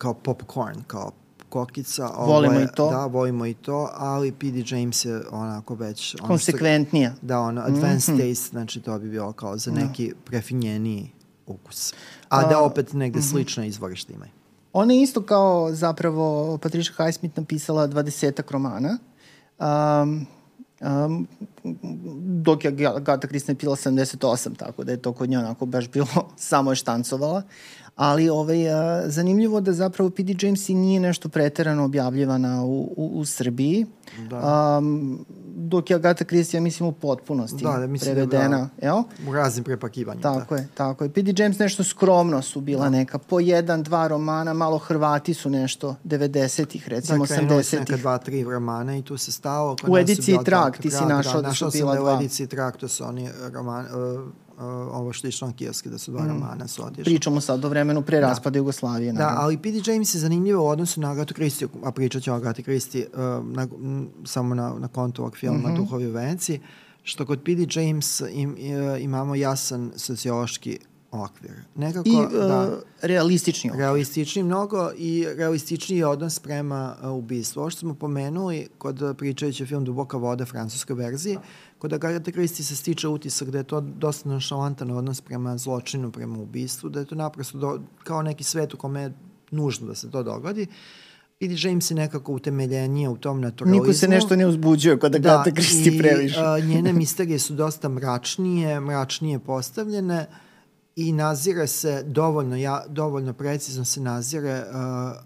[0.00, 1.10] kao popcorn, kao
[1.48, 2.08] kokica.
[2.16, 2.90] ovo Volimo je, i to.
[2.90, 4.62] Da, volimo i to, ali P.D.
[4.66, 6.14] James je onako već...
[6.14, 7.12] Ono što- Konsekventnija.
[7.22, 8.28] Da, ono, advanced Mhm.
[8.28, 11.10] taste, znači to bi bilo kao za neki prefinjeniji
[11.46, 11.94] ukus.
[12.28, 13.28] A da opet negde mhm.
[13.28, 14.30] slično izvorište imaju.
[14.72, 18.98] Ona je isto kao zapravo Patricia Highsmith napisala dvadesetak romana.
[19.58, 20.26] Um,
[20.80, 21.26] um,
[22.42, 26.06] dok je Agatha Christie napisala 78, tako da je to kod nje onako baš bilo,
[26.36, 27.42] samo je štancovala.
[27.96, 30.34] Ali ovaj, a, zanimljivo da zapravo P.D.
[30.38, 33.86] James i nije nešto preterano objavljivana u, u, u Srbiji.
[34.20, 34.76] Da.
[34.78, 38.68] Um, dok je Agatha Christie, ja mislim, u potpunosti Da, da, mislim da prevedena.
[38.82, 38.96] jel?
[39.28, 40.22] U raznim prepakivanjima.
[40.34, 41.10] Tako je, tako je.
[41.10, 41.32] P.D.
[41.36, 42.90] James nešto skromno su bila Da.
[42.90, 47.86] neka, po jedan, dva romana, malo Hrvati su nešto 90-ih, recimo Da, krenuli su neka
[47.86, 48.00] 80-ih.
[48.00, 49.72] dva, tri romana i tu se stalo.
[49.72, 51.98] U su ediciji Trag, dva- ti si Trag, našao da su našao sam bila da
[51.98, 52.12] je dva.
[52.12, 54.28] U ediciji Trag, to su oni roman, uh, uh,
[54.66, 57.04] ovo što je išlo na kijaski, da su dva romana su otišli.
[57.04, 59.12] Pričamo sad o vremenu pre raspada Jugoslavije.
[59.12, 59.40] Da, naravno.
[59.42, 59.92] ali P.D.
[59.92, 63.20] James je zanimljivo u odnosu na Agatu Kristi, a pričat ću o Agati Kristi uh,
[63.46, 65.76] na, m, samo na, na kontu ovog filma mm -hmm.
[65.76, 66.60] Duhovi u Veneciji,
[67.02, 67.80] što kod P.D.
[67.80, 70.78] James im, uh, imamo jasan sociološki
[71.10, 71.52] okvir.
[71.74, 73.80] Nekako, I da, uh, realistični okvir.
[73.80, 77.60] realističniji mnogo i realističniji odnos prema uh, ubistvu.
[77.60, 81.38] Ovo što smo pomenuli kod uh, pričajući film Duboka voda francuskoj verziji,
[81.78, 86.38] kod Agatha Christie se stiče utisak da je to dosta nonšalantan odnos prema zločinu, prema
[86.38, 89.12] ubistvu, da je to naprosto do, kao neki svet u kome je
[89.50, 90.66] nužno da se to dogodi.
[91.40, 91.54] P.D.
[91.58, 93.82] James je nekako utemeljenije u tom naturalizmu.
[93.82, 96.40] Niko se nešto ne uzbuđuje kod Agatha Christie previše.
[96.40, 100.26] Da, i a, njene misterije su dosta mračnije, mračnije postavljene
[100.96, 105.16] i nazire se dovoljno, ja, dovoljno precizno se nazire uh,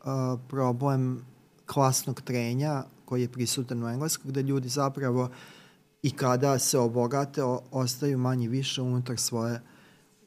[0.00, 1.24] uh, problem
[1.66, 5.30] klasnog trenja koji je prisutan u engleskog, gde ljudi zapravo
[6.02, 9.60] i kada se obogate o, ostaju manje više unutar svoje,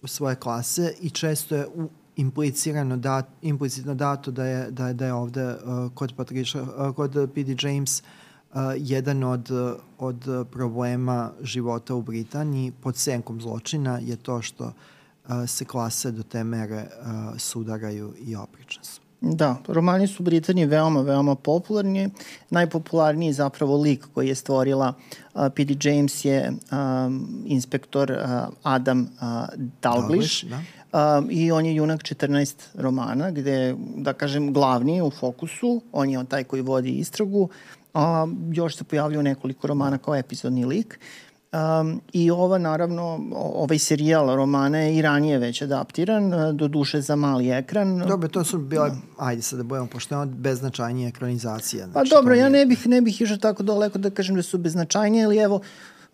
[0.04, 5.06] svoje klase i često je u, implicirano dat, implicitno dato da je, da je, da
[5.06, 7.56] je ovde uh, kod Patricia, uh, kod P.D.
[7.60, 8.06] James uh,
[8.78, 9.50] jedan od,
[9.98, 14.74] od problema života u Britaniji pod senkom zločina je to što
[15.48, 16.86] se klase do te mere
[17.38, 19.02] sudaraju i oprične su.
[19.22, 22.10] Da, romani su u Britaniji veoma, veoma popularni.
[22.50, 24.94] Najpopularniji zapravo lik koji je stvorila
[25.34, 25.90] uh, P.D.
[25.90, 29.08] James je um, inspektor uh, Adam uh,
[29.82, 30.46] Dalglish.
[30.46, 30.62] Dalglish, da.
[30.94, 36.26] Um, I on je junak 14 romana, gde, da kažem, glavni u fokusu, on je
[36.26, 37.50] taj koji vodi istragu,
[37.98, 41.00] a još se pojavljaju nekoliko romana kao epizodni lik.
[41.52, 47.02] Um, I ova, naravno, ovaj serijal romana je i ranije već adaptiran, uh, do duše
[47.02, 48.04] za mali ekran.
[48.08, 51.86] Dobro, to su bile, ajde sad da budemo pošteno, beznačajnije ekranizacije.
[51.86, 54.44] Pa Znači, dobro, to ja ne bih, ne bih išao tako daleko da kažem da
[54.44, 55.62] su beznačajnije, ali evo, U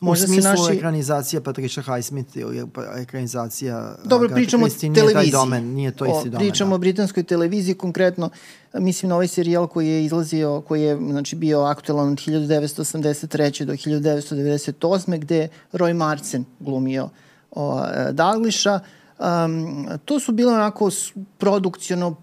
[0.04, 0.78] možda se smislu naši...
[0.78, 5.32] ekranizacija Patricia Highsmith ili pa- ekranizacija Dobro, Agatha pričamo o Christie, nije taj televiziji.
[5.32, 6.40] domen, nije to isti o, domen.
[6.40, 6.76] Pričamo da.
[6.76, 8.30] o britanskoj televiziji, konkretno,
[8.74, 13.66] mislim na ovaj serijal koji je izlazio, koji je znači, bio aktualan od 1983.
[13.66, 15.20] do 1998.
[15.20, 17.10] gde Roy Marcen glumio
[17.52, 18.80] o, Dagliša.
[19.20, 20.90] Um, to su bile onako
[21.38, 22.16] produkciono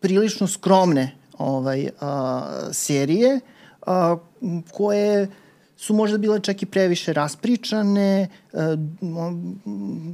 [0.00, 2.42] prilično skromne ovaj, a,
[2.72, 3.40] serije,
[3.86, 4.16] a,
[4.72, 5.28] koje
[5.84, 8.76] su možda bile čak i previše raspričane, a,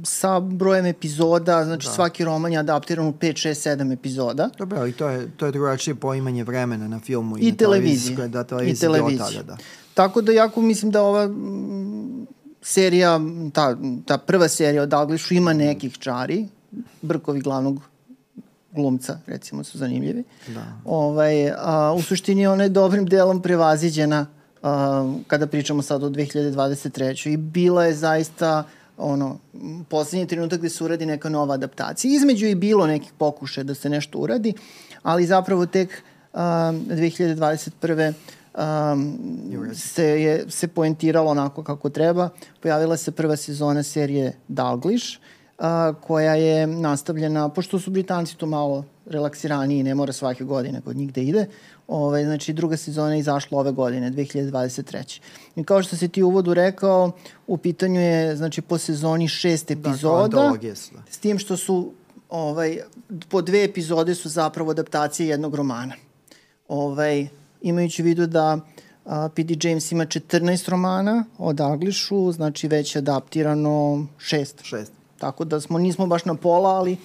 [0.03, 1.93] sa brojem epizoda, znači da.
[1.93, 4.49] svaki roman je adaptiran u 5, 6, 7 epizoda.
[4.57, 8.15] Dobro, ali to je, to je drugačije poimanje vremena na filmu i, I na televiziji.
[8.27, 9.37] Da, televiziji I televiziji.
[9.37, 9.57] Tada, da.
[9.93, 11.29] Tako da jako mislim da ova
[12.61, 13.19] serija,
[13.53, 16.47] ta, ta prva serija o Douglasu ima nekih čari,
[17.01, 17.81] Brkovi glavnog
[18.71, 20.23] glumca, recimo, su zanimljivi.
[20.47, 20.65] Da.
[20.85, 27.29] Ovaj, a, u suštini ona je dobrim delom prevaziđena a, kada pričamo sad o 2023.
[27.29, 28.63] I bila je zaista
[28.97, 29.37] ono,
[29.89, 32.15] poslednji trenutak gde se uradi neka nova adaptacija.
[32.15, 34.53] Između je bilo nekih pokušaja da se nešto uradi,
[35.03, 38.13] ali zapravo tek a, 2021
[38.57, 39.17] um,
[39.73, 42.29] se, je, se poentiralo onako kako treba.
[42.59, 45.19] Pojavila se prva sezona serije Dalglish,
[45.61, 50.95] uh, koja je nastavljena, pošto su Britanci to malo relaksiraniji, ne mora svake godine kod
[50.95, 51.47] njih da ide,
[51.87, 55.19] Ove, ovaj, znači druga sezona je izašla ove godine, 2023.
[55.55, 57.11] I kao što si ti u uvodu rekao,
[57.47, 60.69] u pitanju je znači po sezoni šest da, epizoda, da,
[61.09, 61.91] s tim što su
[62.29, 62.77] ovaj,
[63.29, 65.93] po dve epizode su zapravo adaptacije jednog romana.
[66.67, 67.27] Ovaj,
[67.61, 68.59] imajući u vidu da
[69.05, 69.69] a, P.D.
[69.69, 74.63] James ima 14 romana o Douglasu, znači već je adaptirano šest.
[74.63, 75.00] Šest.
[75.21, 76.97] Tako da smo, nismo baš na pola, ali...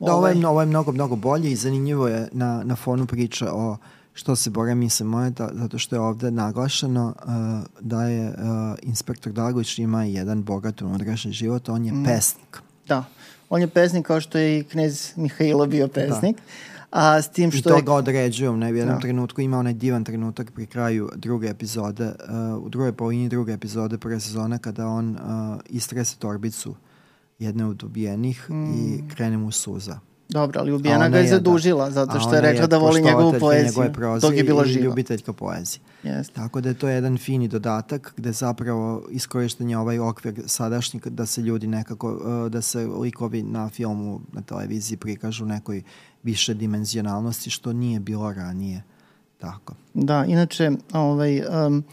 [0.00, 3.06] Da, ovo je, ovaj- ovo je mnogo, mnogo bolje i zanimljivo je na, na fonu
[3.06, 3.76] priča o
[4.14, 7.32] što se Bore misle moje, da, zato što je ovde naglašeno uh,
[7.80, 8.34] da je uh,
[8.82, 12.04] inspektor Daglić ima jedan bogat unutrašnji život, on je mm.
[12.04, 12.58] pesnik.
[12.88, 13.04] Da,
[13.50, 16.36] on je pesnik kao što je i knez Mihajlo bio pesnik.
[16.36, 16.42] Da.
[16.90, 17.82] A, s tim što I to je...
[17.82, 18.58] ga određujem.
[18.58, 19.00] Ne, u jednom da.
[19.00, 23.98] trenutku ima onaj divan trenutak pri kraju druge epizode, uh, u drugoj polovini druge epizode
[23.98, 26.74] prve sezone kada on uh, istrese torbicu
[27.42, 28.72] jedne od ubijenih mm.
[28.74, 29.98] i krene mu suza.
[30.32, 33.84] Dobro, ali ubijena ga je zadužila, da, zato što je rekla da voli njegovu poeziju,
[34.20, 34.80] dok je bilo živo.
[34.80, 35.80] I ljubiteljka poezije.
[36.04, 36.32] Yes.
[36.32, 41.40] Tako da je to jedan fini dodatak gde zapravo iskorištenje ovaj okvir sadašnji da se
[41.40, 45.82] ljudi nekako, uh, da se likovi na filmu, na televiziji prikažu nekoj
[46.22, 48.82] više dimenzionalnosti što nije bilo ranije.
[49.38, 49.74] Tako.
[49.94, 51.84] Da, inače, ovaj, um,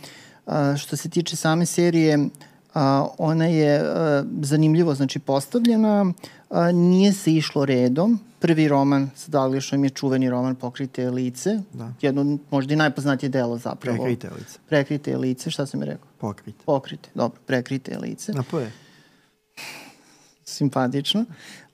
[0.78, 2.30] što se tiče same serije,
[2.74, 6.14] a, ona je a, zanimljivo znači postavljena,
[6.50, 8.20] a, nije se išlo redom.
[8.40, 11.94] Prvi roman sa Daglišom je čuveni roman Pokrite lice, da.
[12.02, 13.98] jedno možda i najpoznatije delo zapravo.
[13.98, 14.60] Prekrite lice.
[14.70, 16.08] Prekrite lice, šta sam mi rekao?
[16.18, 16.64] Pokrite.
[16.66, 18.34] Pokrite, dobro, prekrite lice.
[18.38, 18.72] A po je?
[20.50, 21.26] simpatično.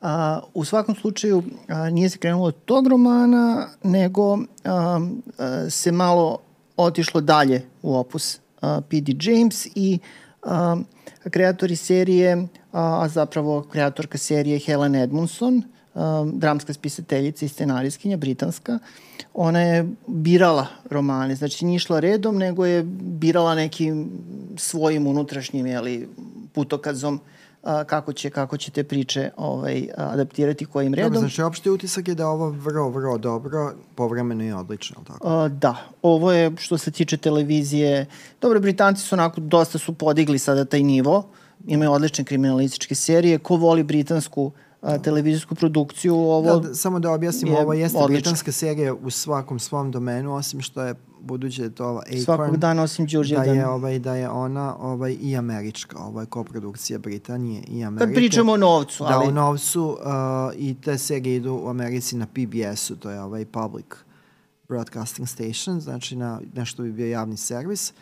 [0.01, 4.39] A, u svakom slučaju a, nije se krenulo od tog romana, nego a,
[5.37, 6.39] a, se malo
[6.77, 9.13] otišlo dalje u opus a, P.D.
[9.21, 10.24] James i a,
[11.29, 15.63] kreatori serije, a, zapravo kreatorka serije Helen Edmundson,
[15.95, 18.79] a, dramska spisateljica i scenarijskinja, britanska,
[19.33, 24.09] ona je birala romane, znači nije išla redom, nego je birala nekim
[24.57, 26.09] svojim unutrašnjim jeli,
[26.53, 27.19] putokazom
[27.65, 31.13] a, kako će kako će te priče ovaj adaptirati kojim redom.
[31.13, 35.27] Dobro, znači opšti utisak je da ovo vrlo vrlo dobro, povremeno i odlično, tako?
[35.29, 38.05] A, da, ovo je što se tiče televizije.
[38.41, 41.29] Dobro, Britanci su onako dosta su podigli sada taj nivo.
[41.67, 43.37] Imaju odlične kriminalističke serije.
[43.37, 44.51] Ko voli britansku
[44.85, 46.59] a, televizijsku produkciju, ovo...
[46.59, 48.15] Da, da, samo da objasnim, je ovo jeste odlično.
[48.15, 52.21] britanska serija u svakom svom domenu, osim što je budući da je to ova Acorn,
[52.21, 56.25] Svakog dana osim Đurđe da je, ovaj, da je ona ovaj, i američka, ovo je
[56.25, 58.05] koprodukcija Britanije i Amerike.
[58.05, 59.27] Kad pričamo o novcu, da, ali...
[59.27, 59.97] O novcu uh,
[60.57, 63.85] i te serije idu u Americi na PBS-u, to je ovaj Public
[64.67, 67.95] Broadcasting Station, znači na nešto bi bio javni servis uh,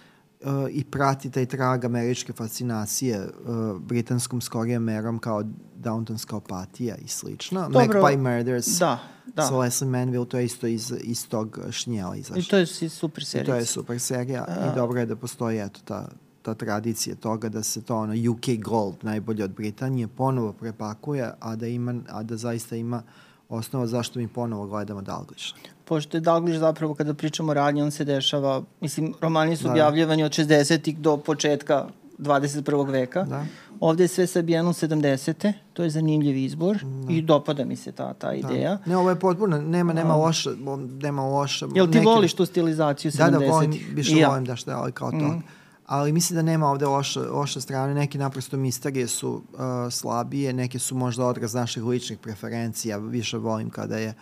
[0.71, 5.43] i prati taj trag američke fascinacije uh, britanskom skorijem merom kao
[5.83, 7.69] Downtonska opatija i slično.
[7.69, 8.99] Dobro, Magpie Murders da,
[9.35, 9.41] da.
[9.41, 12.39] sa Leslie Manville, to je isto iz, iz tog šnjela izašlo.
[12.39, 13.43] I to je super serija.
[13.43, 14.71] I to je super serija A...
[14.71, 16.09] i dobro je da postoji eto ta,
[16.41, 21.55] ta tradicija toga da se to ono UK Gold najbolje od Britanije ponovo prepakuje, a
[21.55, 23.03] da, ima, a da zaista ima
[23.53, 25.55] osnova zašto mi ponovo gledamo Dalgliša.
[25.85, 29.71] Pošto je Dalgliš zapravo kada pričamo o radnji, on se dešava, mislim, romani su da,
[29.71, 31.87] objavljivani od 60-ih do početka
[32.17, 32.91] 21.
[32.91, 33.23] veka.
[33.23, 33.45] Da.
[33.79, 35.53] Ovde je sve sabijeno 70.
[35.73, 37.13] To je zanimljiv izbor da.
[37.13, 38.33] i dopada mi se ta, ta da.
[38.33, 38.69] ideja.
[38.69, 38.91] Da.
[38.91, 40.49] Ne, ovo je potpuno, nema, nema loša,
[41.01, 41.67] nema loša.
[41.75, 42.05] Jel ti neke...
[42.05, 43.17] voliš tu stilizaciju 70?
[43.17, 44.29] Da, da, volim, više ja.
[44.29, 45.17] volim da šta, ali kao to.
[45.17, 45.43] Mm.
[45.93, 49.59] Ali mislim da nema ovde loša, loša strane, neke naprosto misterije su uh,
[49.91, 54.13] slabije, neke su možda odraz naših ličnih preferencija, više volim kada je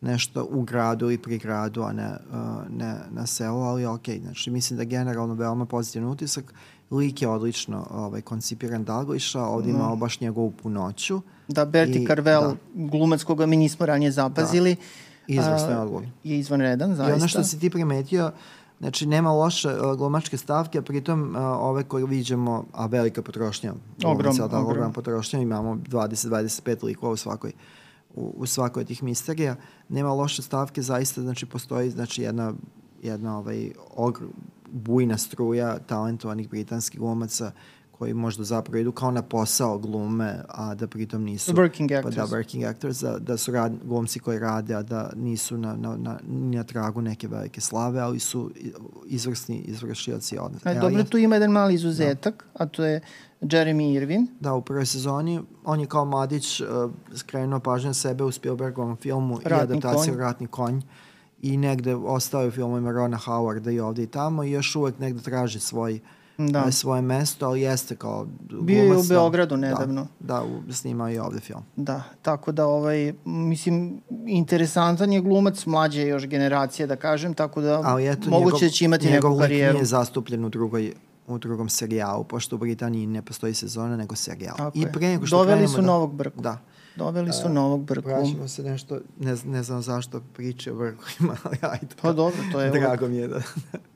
[0.00, 4.50] nešto u gradu i pri gradu, a ne, uh, ne na selu, ali ok, znači
[4.50, 6.54] mislim da generalno veoma pozitivan utisak
[6.90, 9.76] lik je odlično ovaj, koncipiran Dalgliša, ovdje mm.
[9.76, 11.20] imao baš njegovu punoću.
[11.48, 12.56] Da, Berti Carvel, da.
[12.74, 14.74] glumac koga mi nismo ranije zapazili.
[14.74, 14.82] Da.
[15.26, 16.04] Izvrsno je odgovor.
[16.24, 17.12] Je izvanredan, zaista.
[17.12, 18.32] I ono što si ti primetio,
[18.78, 23.74] Znači, nema loše uh, glumačke stavke, a pritom uh, ove koje vidimo, a velika potrošnja.
[24.04, 24.64] Ogrom, ogrom.
[24.64, 27.52] ogromna potrošnja, imamo 20-25 likova u svakoj
[28.14, 29.56] u, u svakoj od tih misterija.
[29.88, 32.52] Nema loše stavke, zaista, znači, postoji znači, jedna,
[33.02, 34.22] jedna ovaj, ogr,
[34.72, 37.52] bujna struja talentovanih britanskih glumaca
[37.98, 41.52] koji možda zapravo idu kao na posao glume, a da pritom nisu...
[41.52, 42.16] Working actors.
[42.16, 45.76] Pa da, working actors, da, da su rad, glumci koji rade, a da nisu na,
[45.76, 48.50] na, na, ni na tragu neke velike slave, ali su
[49.06, 50.70] izvrsni izvršioci odnosa.
[50.70, 52.64] E, dobro, tu ima jedan mali izuzetak, da.
[52.64, 53.00] a to je
[53.40, 54.26] Jeremy Irvin.
[54.40, 56.66] Da, u prvoj sezoni on je kao mladić uh,
[57.14, 60.20] skrenuo pažnju na sebe u Spielbergovom filmu Ratni i adaptaciju konj.
[60.20, 60.80] Ratni konj
[61.42, 64.98] i negde ostao je u filmovima Rona Howarda i ovde i tamo i još uvek
[64.98, 66.23] negde traži svoj Da.
[66.38, 66.72] Da.
[66.72, 68.26] svoje mesto, ali jeste kao
[68.60, 69.14] Bio je u glumac, da.
[69.14, 70.06] Beogradu nedavno.
[70.20, 71.62] Da, da snimao i ovde film.
[71.76, 77.60] Da, tako da, ovaj, mislim, interesantan je glumac, mlađe je još generacije, da kažem, tako
[77.60, 79.74] da Ali eto, moguće njegov, da će imati njegov neku karijeru.
[79.74, 80.92] nije zastupljen u drugoj
[81.26, 84.56] u drugom serijalu, pošto u Britaniji ne postoji sezona, nego serijal.
[84.56, 86.40] Tako I pre nego što Doveli su da, novog brku.
[86.40, 86.58] Da.
[86.96, 88.08] Doveli su novog brku.
[88.08, 91.86] Vraćamo se nešto, ne, ne znam zašto priče o vrhovima, ali ajde.
[92.02, 92.70] Pa dobro, to je...
[92.70, 93.40] Drago mi je da...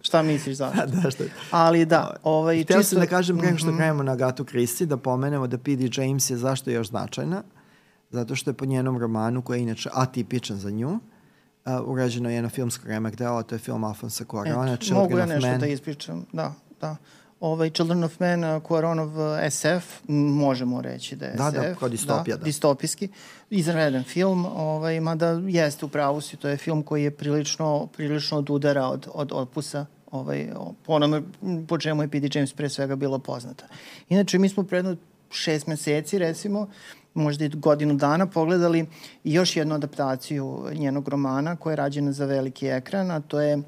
[0.00, 0.86] Šta misliš zašto?
[1.02, 1.24] da, što...
[1.50, 2.90] Ali da, ovaj, Htio čisto...
[2.90, 3.76] sam da kažem pre nego što Mhm.
[3.76, 5.88] krenemo na Agatu Christie, da pomenemo da P.D.
[6.02, 7.42] James je zašto još značajna,
[8.10, 11.00] zato što je po njenom romanu, koji je inače atipičan za nju, uh,
[11.84, 15.48] urađeno jedno filmsko remek delo, to je film Alfonsa Cuarona, Children mogu ja of nešto
[15.48, 15.60] Men.
[15.60, 16.96] da ispričam, da, da.
[17.40, 19.10] Ovaj Children of Men, Cuaronov
[19.50, 21.56] SF, možemo reći da je Da, SF.
[21.56, 22.44] da, kao distopija, da.
[22.44, 23.08] Distopijski.
[23.50, 28.38] Izreden film, ovaj, mada jeste u pravu si, to je film koji je prilično, prilično
[28.38, 30.48] od udara od, od opusa ovaj,
[30.86, 31.22] po onome
[31.68, 32.28] po čemu je P.D.
[32.34, 33.66] James pre svega bila poznata.
[34.08, 34.96] Inače, mi smo predno
[35.30, 36.68] šest meseci, recimo,
[37.18, 38.86] možda i godinu dana pogledali
[39.24, 43.56] i još jednu adaptaciju njenog romana koja je rađena za veliki ekran, a to je
[43.56, 43.62] uh,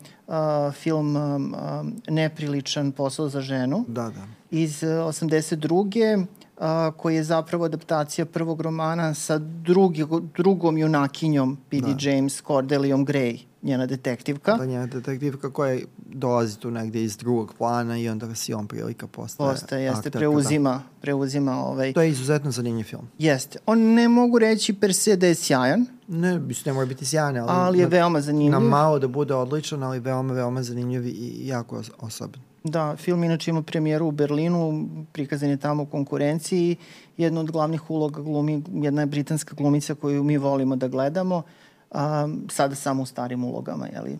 [0.72, 4.26] film um, um, Nepriličan posao za ženu Da, da.
[4.50, 6.26] iz uh, 82.
[6.60, 11.94] Uh, koji je zapravo adaptacija prvog romana sa drugi, drugom junakinjom P.D.
[11.94, 12.10] Da.
[12.10, 14.54] James, Cordeliom Gray, njena detektivka.
[14.54, 19.06] Da, njena detektivka koja dolazi tu negde iz drugog plana i onda si on prilika
[19.06, 19.50] postaje.
[19.50, 21.88] Postaje, jeste, aktorka, preuzima, preuzima ovaj...
[21.88, 21.92] Da.
[21.92, 23.08] To je izuzetno zanimljiv film.
[23.18, 23.58] Jeste.
[23.66, 27.36] On ne mogu reći per se da je sjajan, Ne, mislim, ne mora biti sjajan,
[27.36, 28.50] ali, ali je na, veoma zanimljiv.
[28.52, 32.40] na malo da bude odličan, ali veoma, veoma zanimljiv i jako os- osoban.
[32.64, 36.76] Da, film inače ima premijeru u Berlinu, prikazan je tamo u konkurenciji.
[37.16, 41.42] Jedna od glavnih uloga glumi, jedna je britanska glumica koju mi volimo da gledamo,
[41.90, 44.18] a, sada samo u starim ulogama, jeli?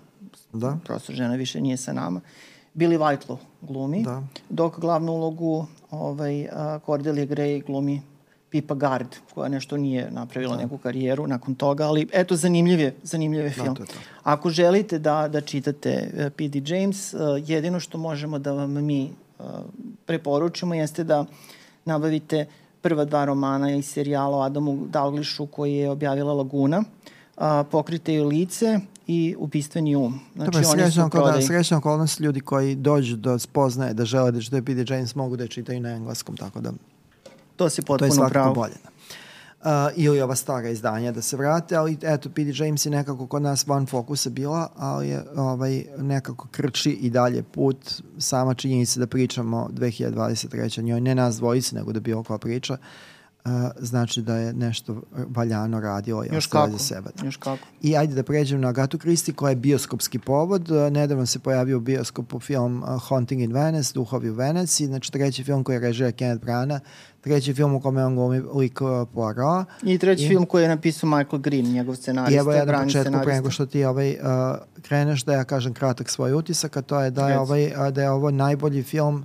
[0.52, 0.78] Da?
[0.84, 2.20] Prosto žena više nije sa nama.
[2.74, 4.22] Billy Whitelaw glumi, Da.
[4.48, 8.02] dok glavnu ulogu ovaj, a, Cordelia Gray glumi
[8.50, 10.62] Pipa Gard, koja nešto nije napravila da.
[10.62, 13.76] neku karijeru nakon toga, ali eto, zanimljiv je, zanimljiv je Da, film.
[13.76, 13.94] to je to.
[14.22, 16.62] Ako želite da, da čitate uh, P.D.
[16.74, 19.44] James, uh, jedino što možemo da vam mi uh,
[20.06, 21.24] preporučimo jeste da
[21.84, 22.46] nabavite
[22.80, 26.84] prva dva romana iz serijala o Adamu Dalglišu koji je objavila Laguna, uh,
[27.70, 30.20] Pokrite joj lice i Ubistveni um.
[30.34, 31.46] Znači, su srećna, kao da, prodaji.
[31.46, 34.94] srećna okolnost ljudi koji dođu do spoznaje da žele da čitaju P.D.
[34.94, 36.72] James mogu da čitaju na engleskom, tako da
[37.56, 38.54] To si to je potpuno svakako pravo.
[38.54, 38.74] bolje.
[38.82, 38.90] Da.
[39.62, 42.52] Uh, ili ova stara izdanja da se vrate, ali eto, P.D.
[42.64, 47.42] James je nekako kod nas van fokusa bila, ali je ovaj, nekako krči i dalje
[47.42, 47.76] put.
[48.18, 50.82] Sama činjenica da pričamo 2023.
[50.82, 52.80] njoj, ne nas dvojice, nego da bilo koja priča, uh,
[53.78, 57.10] znači da je nešto valjano radilo i kako, za sebe.
[57.18, 57.24] Da.
[57.24, 57.66] još kako.
[57.82, 60.70] I ajde da pređem na Agatu Christie koja je bioskopski povod.
[60.70, 65.12] Uh, Nedavno se pojavio u bioskopu film uh, Haunting in Venice, Duhovi u Veneciji, znači
[65.12, 66.82] treći film koji je režira Kenneth Branagh,
[67.20, 68.80] treći film u kome on glumi lik
[69.14, 69.66] Poirot.
[69.82, 72.82] I treći I- film koji je napisao Michael Green, njegov I scenarista, evo ja na
[72.84, 74.16] početku, pre nego što ti ovaj, uh,
[74.82, 77.40] kreneš da ja kažem kratak svoj utisak, a to je da je, Reci.
[77.40, 79.24] ovaj, da je ovo najbolji film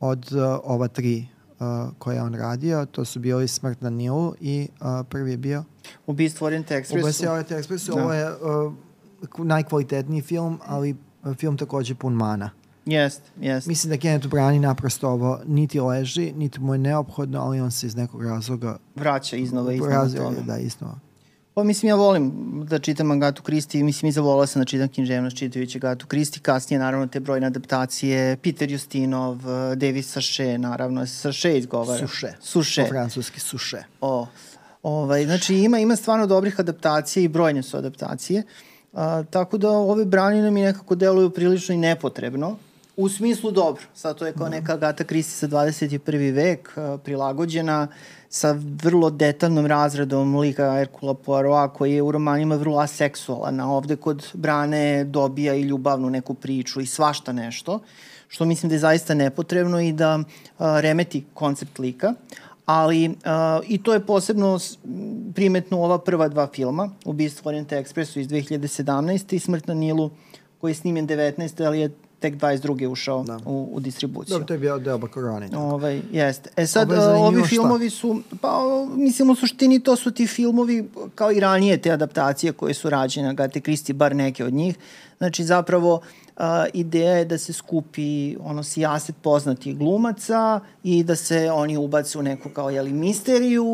[0.00, 1.26] od uh, ova tri
[1.60, 1.66] uh,
[1.98, 2.86] koje je on radio.
[2.86, 5.64] To su bili Smrt na Nilu i uh, prvi je bio
[6.06, 7.00] Ubistvo Orient Expressu.
[7.00, 7.94] Ubesi Orient Express.
[7.94, 8.02] Da.
[8.02, 8.72] Ovo je uh,
[9.38, 10.96] najkvalitetniji film, ali
[11.36, 12.50] film takođe pun mana.
[12.86, 13.66] Jest, jest.
[13.66, 17.86] Mislim da Kenneth Brani naprosto ovo niti leži, niti mu je neophodno, ali on se
[17.86, 20.06] iz nekog razloga Vraća iznova, iznova
[20.46, 20.98] da, iznova.
[21.60, 22.32] Pa mislim, ja volim
[22.64, 26.80] da čitam Agatu Kristi, mislim i zavolala sam da čitam književnost čitajući Agatu Kristi, kasnije
[26.80, 32.06] naravno te brojne adaptacije, Peter Justinov, eh, Davis Saše, naravno, Saše izgovara.
[32.06, 32.32] Suše.
[32.40, 32.82] Suše.
[32.82, 33.82] Po francuski suše.
[34.00, 34.26] O,
[34.82, 38.42] ovaj, znači ima, ima stvarno dobrih adaptacija i brojne su adaptacije.
[38.92, 42.56] A, tako da ove branine mi nekako deluju prilično i nepotrebno
[42.96, 43.82] U smislu dobro.
[43.94, 46.34] Sad to je kao neka Agatha Christie za 21.
[46.34, 47.88] vek, uh, prilagođena
[48.30, 53.96] sa vrlo detaljnom razredom lika Herkula Poirot, koji je u romanima vrlo aseksualan, a ovde
[53.96, 57.80] kod Brane dobija i ljubavnu neku priču i svašta nešto,
[58.28, 60.24] što mislim da je zaista nepotrebno i da uh,
[60.80, 62.14] remeti koncept lika
[62.66, 63.14] ali uh,
[63.68, 64.58] i to je posebno
[65.34, 69.34] primetno u ova prva dva filma, Ubistvo Orient Expressu iz 2017.
[69.34, 70.10] i Smrt na Nilu
[70.60, 71.66] koji je snimljen 19.
[71.66, 71.90] ali je
[72.20, 72.86] tek 22.
[72.86, 73.38] ušao da.
[73.46, 74.32] u, u distribuciju.
[74.32, 75.48] Dobro, to je bio deo Bakorani.
[75.56, 76.50] Ovaj, jeste.
[76.56, 78.60] E sad, ovi filmovi su, pa
[78.96, 83.28] mislim u suštini to su ti filmovi kao i ranije te adaptacije koje su rađene,
[83.28, 84.76] Agate Kristi, bar neke od njih.
[85.18, 86.00] Znači zapravo
[86.36, 92.18] a, ideja je da se skupi ono sijaset poznatih glumaca i da se oni ubace
[92.18, 93.64] u neku kao jeli misteriju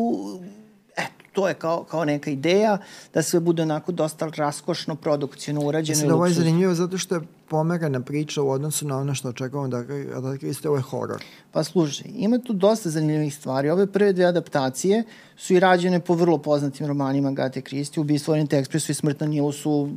[1.37, 2.77] to je kao, kao neka ideja
[3.13, 7.15] da sve bude onako dosta raskošno produkcijno urađeno Mislim da ovo je zanimljivo zato što
[7.15, 9.83] je pomerana priča u odnosu na ono što očekavamo da,
[10.21, 11.23] da Kriste, ovo je horor.
[11.51, 13.69] Pa slušaj, ima tu dosta zanimljivih stvari.
[13.69, 15.03] Ove prve dve adaptacije
[15.35, 17.99] su i rađene po vrlo poznatim romanima Gate Kristi.
[17.99, 19.89] Ubistvo Orient Expressu i Smrt na Nilu su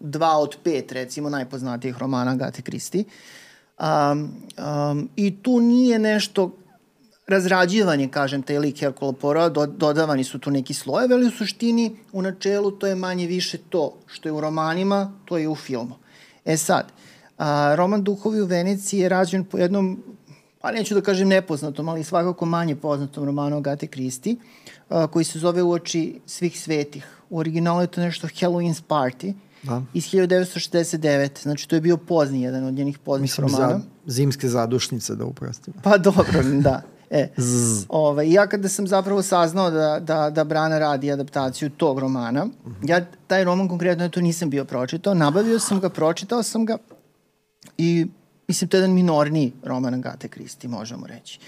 [0.00, 3.04] dva od pet, recimo, najpoznatijih romana Gate Kristi.
[3.80, 6.50] Um, um, I tu nije nešto
[7.26, 11.96] razrađivanje, kažem, taj lik Hercule Poirot, do, dodavani su tu neki slojevi, ali u suštini,
[12.12, 15.94] u načelu, to je manje više to što je u romanima, to je u filmu.
[16.44, 16.92] E sad,
[17.38, 20.02] a, roman Duhovi u Veneciji je rađen po jednom,
[20.60, 24.36] pa neću da kažem nepoznatom, ali svakako manje poznatom romanu Agate Kristi,
[24.88, 27.06] a, koji se zove Uoči svih svetih.
[27.30, 29.82] U originalu je to nešto Halloween's Party, Da.
[29.94, 31.42] Iz 1969.
[31.42, 33.66] Znači, to je bio pozni jedan od njenih poznih Mislim, romana.
[33.66, 35.76] Mislim, za, zimske zadušnice, da uprostimo.
[35.82, 36.82] Pa dobro, da.
[37.12, 37.28] E,
[37.88, 42.72] ovaj, ja kada sam zapravo saznao da, da, da Brana radi adaptaciju tog romana, uh
[42.72, 42.90] -huh.
[42.90, 46.78] ja taj roman konkretno to nisam bio pročitao, nabavio sam ga, pročitao sam ga
[47.78, 48.06] i
[48.48, 51.38] mislim to je jedan minorniji roman Agate Kristi, možemo reći.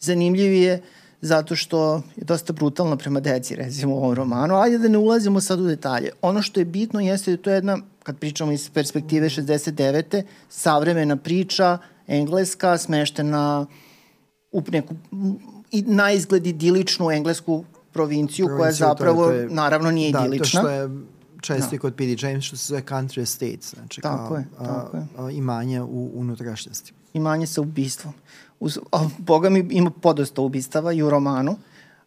[0.00, 0.82] Zanimljiv je
[1.20, 4.56] zato što je dosta brutalno prema deci, recimo u ovom romanu.
[4.56, 6.10] Ajde da ne ulazimo sad u detalje.
[6.22, 10.22] Ono što je bitno jeste da to je jedna, kad pričamo iz perspektive 69.
[10.48, 13.66] savremena priča, engleska, smeštena
[14.54, 14.94] u neku
[15.70, 20.62] i na izgled idiličnu englesku provinciju, provinciju koja zapravo, je, je, naravno, nije da, idilična.
[20.62, 20.90] Da, to što je
[21.40, 21.78] često da.
[21.78, 22.26] kod P.D.
[22.26, 25.24] James, što se zove country estates, znači tako kao je, tako a.
[25.24, 26.92] A, imanje u unutrašnjosti.
[27.14, 28.14] Imanje sa ubistvom
[28.60, 31.56] uz, a, Boga mi ima podosta ubistava i u romanu.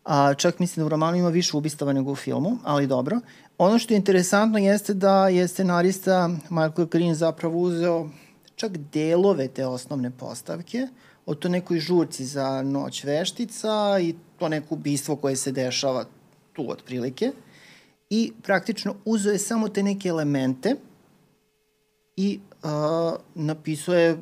[0.05, 3.19] A, čak mislim da u romanu ima više ubistava nego u filmu, ali dobro.
[3.57, 8.09] Ono što je interesantno jeste da je scenarista Michael Green zapravo uzeo
[8.55, 10.87] čak delove te osnovne postavke,
[11.27, 16.05] o to nekoj žurci za noć veštica i to neko ubistvo koje se dešava
[16.53, 17.31] tu otprilike.
[18.09, 20.75] I praktično uzeo je samo te neke elemente
[22.15, 22.69] i uh,
[23.35, 24.17] napisao je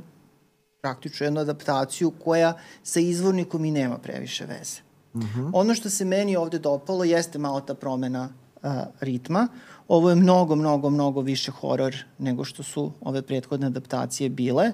[0.82, 4.82] praktično jednu adaptaciju koja sa izvornikom i nema previše veze.
[5.16, 5.26] Mhm.
[5.26, 5.52] -huh.
[5.54, 8.30] Ono što se meni ovde dopalo jeste malo ta promena
[8.64, 9.48] uh, ritma.
[9.88, 14.72] Ovo je mnogo, mnogo, mnogo više horor nego što su ove prethodne adaptacije bile.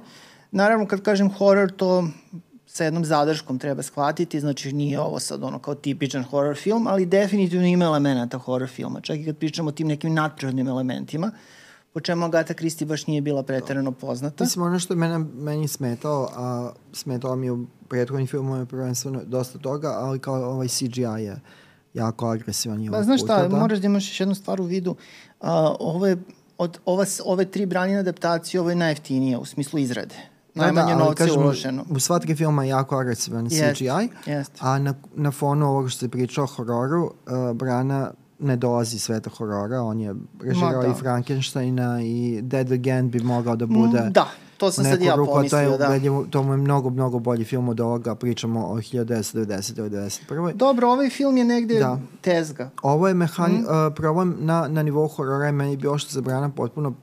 [0.51, 2.07] Naravno, kad kažem horor, to
[2.65, 7.05] sa jednom zadrškom treba shvatiti, znači nije ovo sad ono kao tipičan horror film, ali
[7.05, 11.31] definitivno ima elemenata horror filma, čak i kad pričamo o tim nekim nadprirodnim elementima.
[11.93, 14.43] Po čemu Agata Kristi baš nije bila preterano poznata.
[14.43, 19.59] Mislim, ono što je mene, meni smetao, a smetao mi u prethodnim filmovima prvenstveno dosta
[19.59, 21.39] toga, ali kao ovaj CGI je
[21.93, 23.57] jako agresivan i Pa znaš šta, da.
[23.57, 24.95] moraš da imaš još jednu stvar u vidu.
[25.41, 26.17] A, ovo je,
[26.57, 30.30] od ova, ove tri branjene adaptacije, ovo je najjeftinije u smislu izrade.
[30.55, 31.85] Najmanje da, da, novca je uloženo.
[31.89, 34.45] U sva tri filma je jako agresivan yes, CGI, yes.
[34.59, 39.29] a na, na fonu ovoga što se pričao o hororu, uh, Brana ne dolazi sveta
[39.29, 40.87] horora, on je režirao da.
[40.87, 44.27] i Frankensteina i Dead Again bi mogao da bude mm, da,
[44.57, 45.87] to sam sad ja ruku, pomislio, to je, da.
[45.87, 49.79] Ubedljivo, to mu je mnogo, mnogo bolji film od ovoga, pričamo o 1990.
[49.79, 50.53] ili 1991.
[50.53, 51.99] Dobro, ovaj film je negde da.
[52.21, 52.69] tezga.
[52.81, 53.63] Ovo je mehani, mm.
[53.63, 56.93] uh, problem na, na nivou horora je meni bio što zabrana potpuno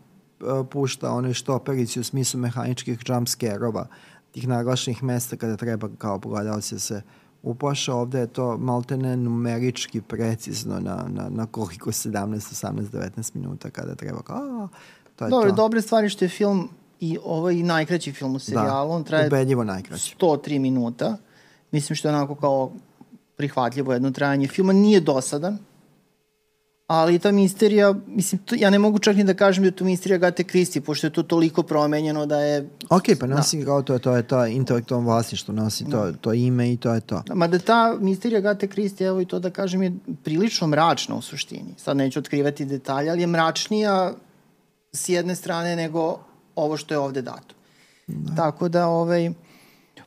[0.71, 3.87] pušta onoj štoperici u smislu mehaničkih jump scare-ova,
[4.33, 7.03] tih naglašenih mesta kada treba kao pogledalci da se
[7.43, 13.71] uplaša, ovde je to maltene numerički precizno na, na, na koliko 17, 18, 19 minuta
[13.71, 14.69] kada treba kao, a,
[15.17, 15.57] to je Dobre, to.
[15.57, 16.69] dobre stvari što je film
[17.01, 20.17] i ovaj najkraći film u serijalu, da, on traje ubedljivo najkraći.
[20.21, 21.17] 103 minuta.
[21.71, 22.73] Mislim što je onako kao
[23.37, 24.73] prihvatljivo jedno trajanje filma.
[24.73, 25.59] Nije dosadan,
[26.89, 29.85] ali ta misterija, mislim, to, ja ne mogu čak ni da kažem da je to
[29.85, 32.69] misterija Gate Kristi, pošto je to toliko promenjeno da je...
[32.91, 33.65] Ok, pa nosi da.
[33.65, 36.13] kao to, to je to intelektualno vlasništvo, nosi to, da.
[36.13, 37.23] to ime i to je to.
[37.35, 39.93] Ma da ta misterija Gate Kristi, evo i to da kažem, je
[40.25, 41.75] prilično mračna u suštini.
[41.77, 44.13] Sad neću otkrivati detalje, ali je mračnija
[44.93, 46.19] s jedne strane nego
[46.55, 47.55] ovo što je ovde dato.
[48.07, 48.35] Da.
[48.35, 49.31] Tako da, ovaj,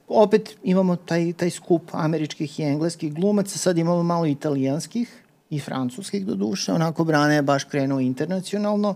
[0.07, 5.20] opet imamo taj, taj skup američkih i engleskih glumaca, sad imamo malo italijanskih
[5.51, 8.95] i francuskih do duše, onako Brana je baš krenuo internacionalno.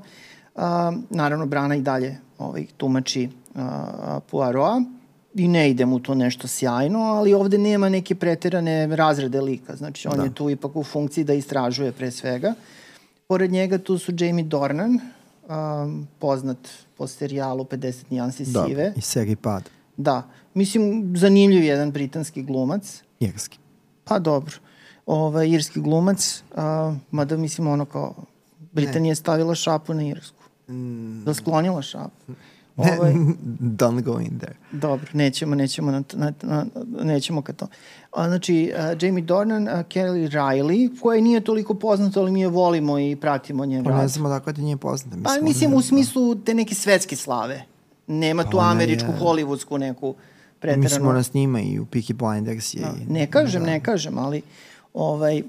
[0.55, 4.83] A, naravno, Brana i dalje ovaj, tumači a, Poirot
[5.35, 9.75] i ne ide mu to nešto sjajno, ali ovde nema neke preterane razrede lika.
[9.75, 10.23] Znači, on da.
[10.23, 12.53] je tu ipak u funkciji da istražuje pre svega.
[13.27, 14.99] Pored njega tu su Jamie Dornan,
[15.49, 16.57] um, poznat
[16.97, 18.93] po serijalu 50 nijansi da, sive.
[18.95, 19.69] i seriji Pad.
[19.97, 20.23] Da.
[20.53, 23.03] Mislim, zanimljiv jedan britanski glumac.
[23.19, 23.57] Irski.
[24.03, 24.55] Pa dobro.
[25.05, 28.13] Ovaj, irski glumac, uh, mada mislim ono kao
[28.71, 30.43] Britanija je stavila šapu na Irsku.
[30.69, 31.23] Mm.
[31.23, 32.09] Da sklonila šapu.
[32.77, 33.13] Ne, ovaj,
[33.59, 34.55] don't go in there.
[34.71, 36.65] Dobro, nećemo, nećemo, na, na, na,
[37.03, 37.67] nećemo ka to.
[38.11, 42.47] A, znači, uh, Jamie Dornan, uh, Kelly Riley, koja nije toliko poznata, ali mi je
[42.47, 43.83] volimo i pratimo rad.
[43.83, 45.17] Pa ne znamo dakle ti nije poznata.
[45.23, 47.63] Pa mislim u smislu te neke svetske slave.
[48.07, 49.19] Nema pa tu američku, je...
[49.19, 50.15] hollywoodsku neku
[50.59, 50.83] preteranu.
[50.83, 52.81] Mislim, ona snima i u Peaky Blinders je.
[52.81, 53.69] Da, ne kažem, da.
[53.69, 54.41] ne kažem, ali
[54.95, 55.43] ovaj,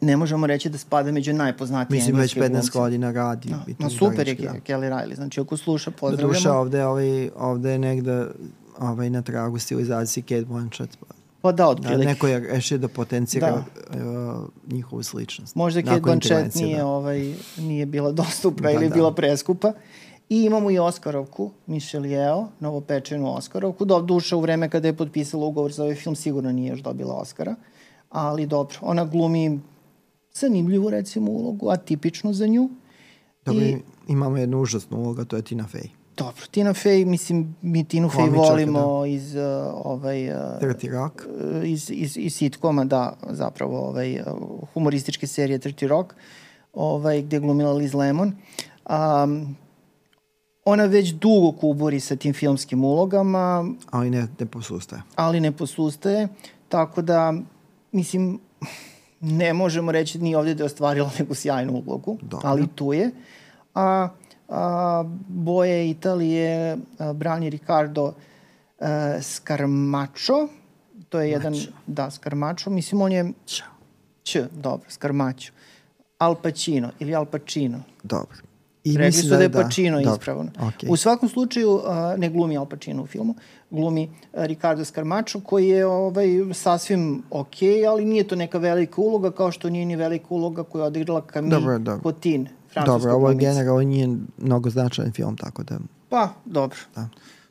[0.00, 2.70] ne možemo reći da spada među najpoznatije Mislim, već 15 glumce.
[2.78, 3.50] godina radi.
[3.50, 4.52] No, da, no super je da.
[4.66, 6.32] Kelly Riley, znači ako sluša, pozdravljamo.
[6.32, 8.26] Duša, ovde, ovaj, ovde je negde
[8.78, 10.96] ovaj, na tragu stilizacije Kate Blanchett.
[11.00, 11.06] Pa,
[11.40, 12.04] pa da, otprilike.
[12.04, 13.64] Da, neko je rešio da potencira da.
[14.04, 15.54] Uh, njihovu sličnost.
[15.54, 16.86] Možda Kate Blanchett nije, da.
[16.86, 18.94] ovaj, nije bila dostupna da, ili da.
[18.94, 19.72] bila preskupa.
[20.28, 23.84] I imamo i Oskarovku, Michelle Yeo, novopečenu Oskarovku.
[23.84, 27.14] Do, duša u vreme kada je potpisala ugovor za ovaj film sigurno nije još dobila
[27.14, 27.54] Oskara.
[28.10, 29.60] Ali dobro, ona glumi
[30.34, 32.70] zanimljivu recimo ulogu, atipičnu za nju.
[33.44, 33.76] Dobro, I,
[34.08, 35.88] imamo jednu užasnu ulogu, to je Tina Fey.
[36.16, 39.06] Dobro, Tina Fey, mislim, mi Tinu Fey volimo da.
[39.06, 39.42] iz uh,
[39.84, 40.28] ovaj...
[40.28, 41.26] Uh, Dirty Rock.
[41.26, 44.26] Uh, iz, iz, iz sitkoma, da, zapravo, ovaj, uh,
[44.74, 46.14] humorističke serije Dirty Rock,
[46.72, 48.32] ovaj, gde je glumila Liz Lemon.
[48.90, 49.56] Um,
[50.64, 53.64] ona već dugo kuburi sa tim filmskim ulogama.
[53.90, 55.02] Ali ne, ne posustaje.
[55.16, 56.28] Ali ne posustaje,
[56.68, 57.34] tako da,
[57.92, 58.40] mislim,
[59.20, 62.48] ne možemo reći ni ovde da je ostvarila neku sjajnu ulogu, Dobre.
[62.48, 63.10] ali tu je.
[63.74, 64.08] A,
[64.48, 68.12] a boje Italije a, brani Ricardo
[68.80, 70.48] a, Scarmaccio,
[71.08, 71.70] to je jedan, Mačo.
[71.86, 73.32] da, Scarmaccio, mislim on je...
[74.22, 74.44] Č.
[74.52, 75.52] Dobro, Scarmaccio.
[76.18, 77.82] Al Pacino ili Al Pacino.
[78.02, 78.36] Dobro.
[78.90, 79.62] I Rekli su da, da je da.
[79.62, 80.50] Pacino da, ispravno.
[80.58, 80.86] Okay.
[80.88, 81.82] U svakom slučaju uh,
[82.16, 83.34] ne glumi Al Pacino u filmu,
[83.70, 87.54] glumi uh, Ricardo Scarmaccio koji je ovaj, sasvim ok,
[87.88, 91.22] ali nije to neka velika uloga kao što nije ni velika uloga koju je odigrala
[91.32, 92.00] Camille dobro, dobro.
[92.02, 92.48] Cotin.
[92.86, 95.78] Dobro, ovo je generalno nije mnogo značajan film, tako da...
[96.08, 96.78] Pa, dobro.
[96.94, 97.08] Da.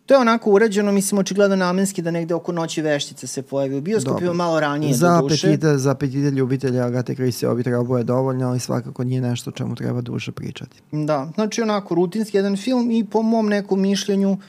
[0.09, 3.81] To je onako urađeno, mislim, očigledno namenski da negde oko noći veštice se pojavi u
[3.81, 5.47] bioskopima malo ranije za do duše.
[5.47, 9.53] Apetite, za apetite ljubitelja Agate Christie ovi treba bude dovoljno, ali svakako nije nešto o
[9.53, 10.81] čemu treba duže pričati.
[10.91, 14.39] Da, znači onako rutinski jedan film i po mom nekom mišljenju uh,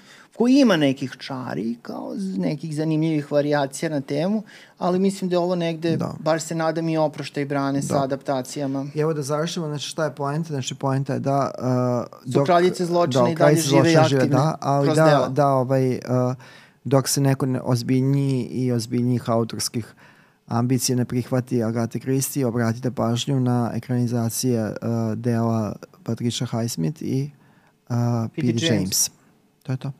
[0.40, 4.42] koji ima nekih čari, kao nekih zanimljivih variacija na temu,
[4.78, 6.14] ali mislim da je ovo negde, da.
[6.18, 7.86] bar se nadam i oprošta i brane da.
[7.86, 8.86] sa adaptacijama.
[8.94, 10.48] I evo da završimo, znači šta je poenta?
[10.48, 11.50] Znači poenta je da...
[11.58, 15.28] Uh, dok, Su kraljice zločina da, i dalje žive i aktivne da, ali da, dela.
[15.28, 16.00] da ovaj, uh,
[16.84, 19.94] dok se neko ozbiljniji i ozbiljnijih autorskih
[20.46, 24.74] ambicije ne prihvati Agate Christie, obratite pažnju na ekranizacije uh,
[25.16, 27.30] dela Patricia Highsmith i
[27.88, 27.96] uh,
[28.34, 28.48] P.D.
[28.48, 28.62] James.
[28.62, 29.10] James.
[29.62, 29.92] To je to.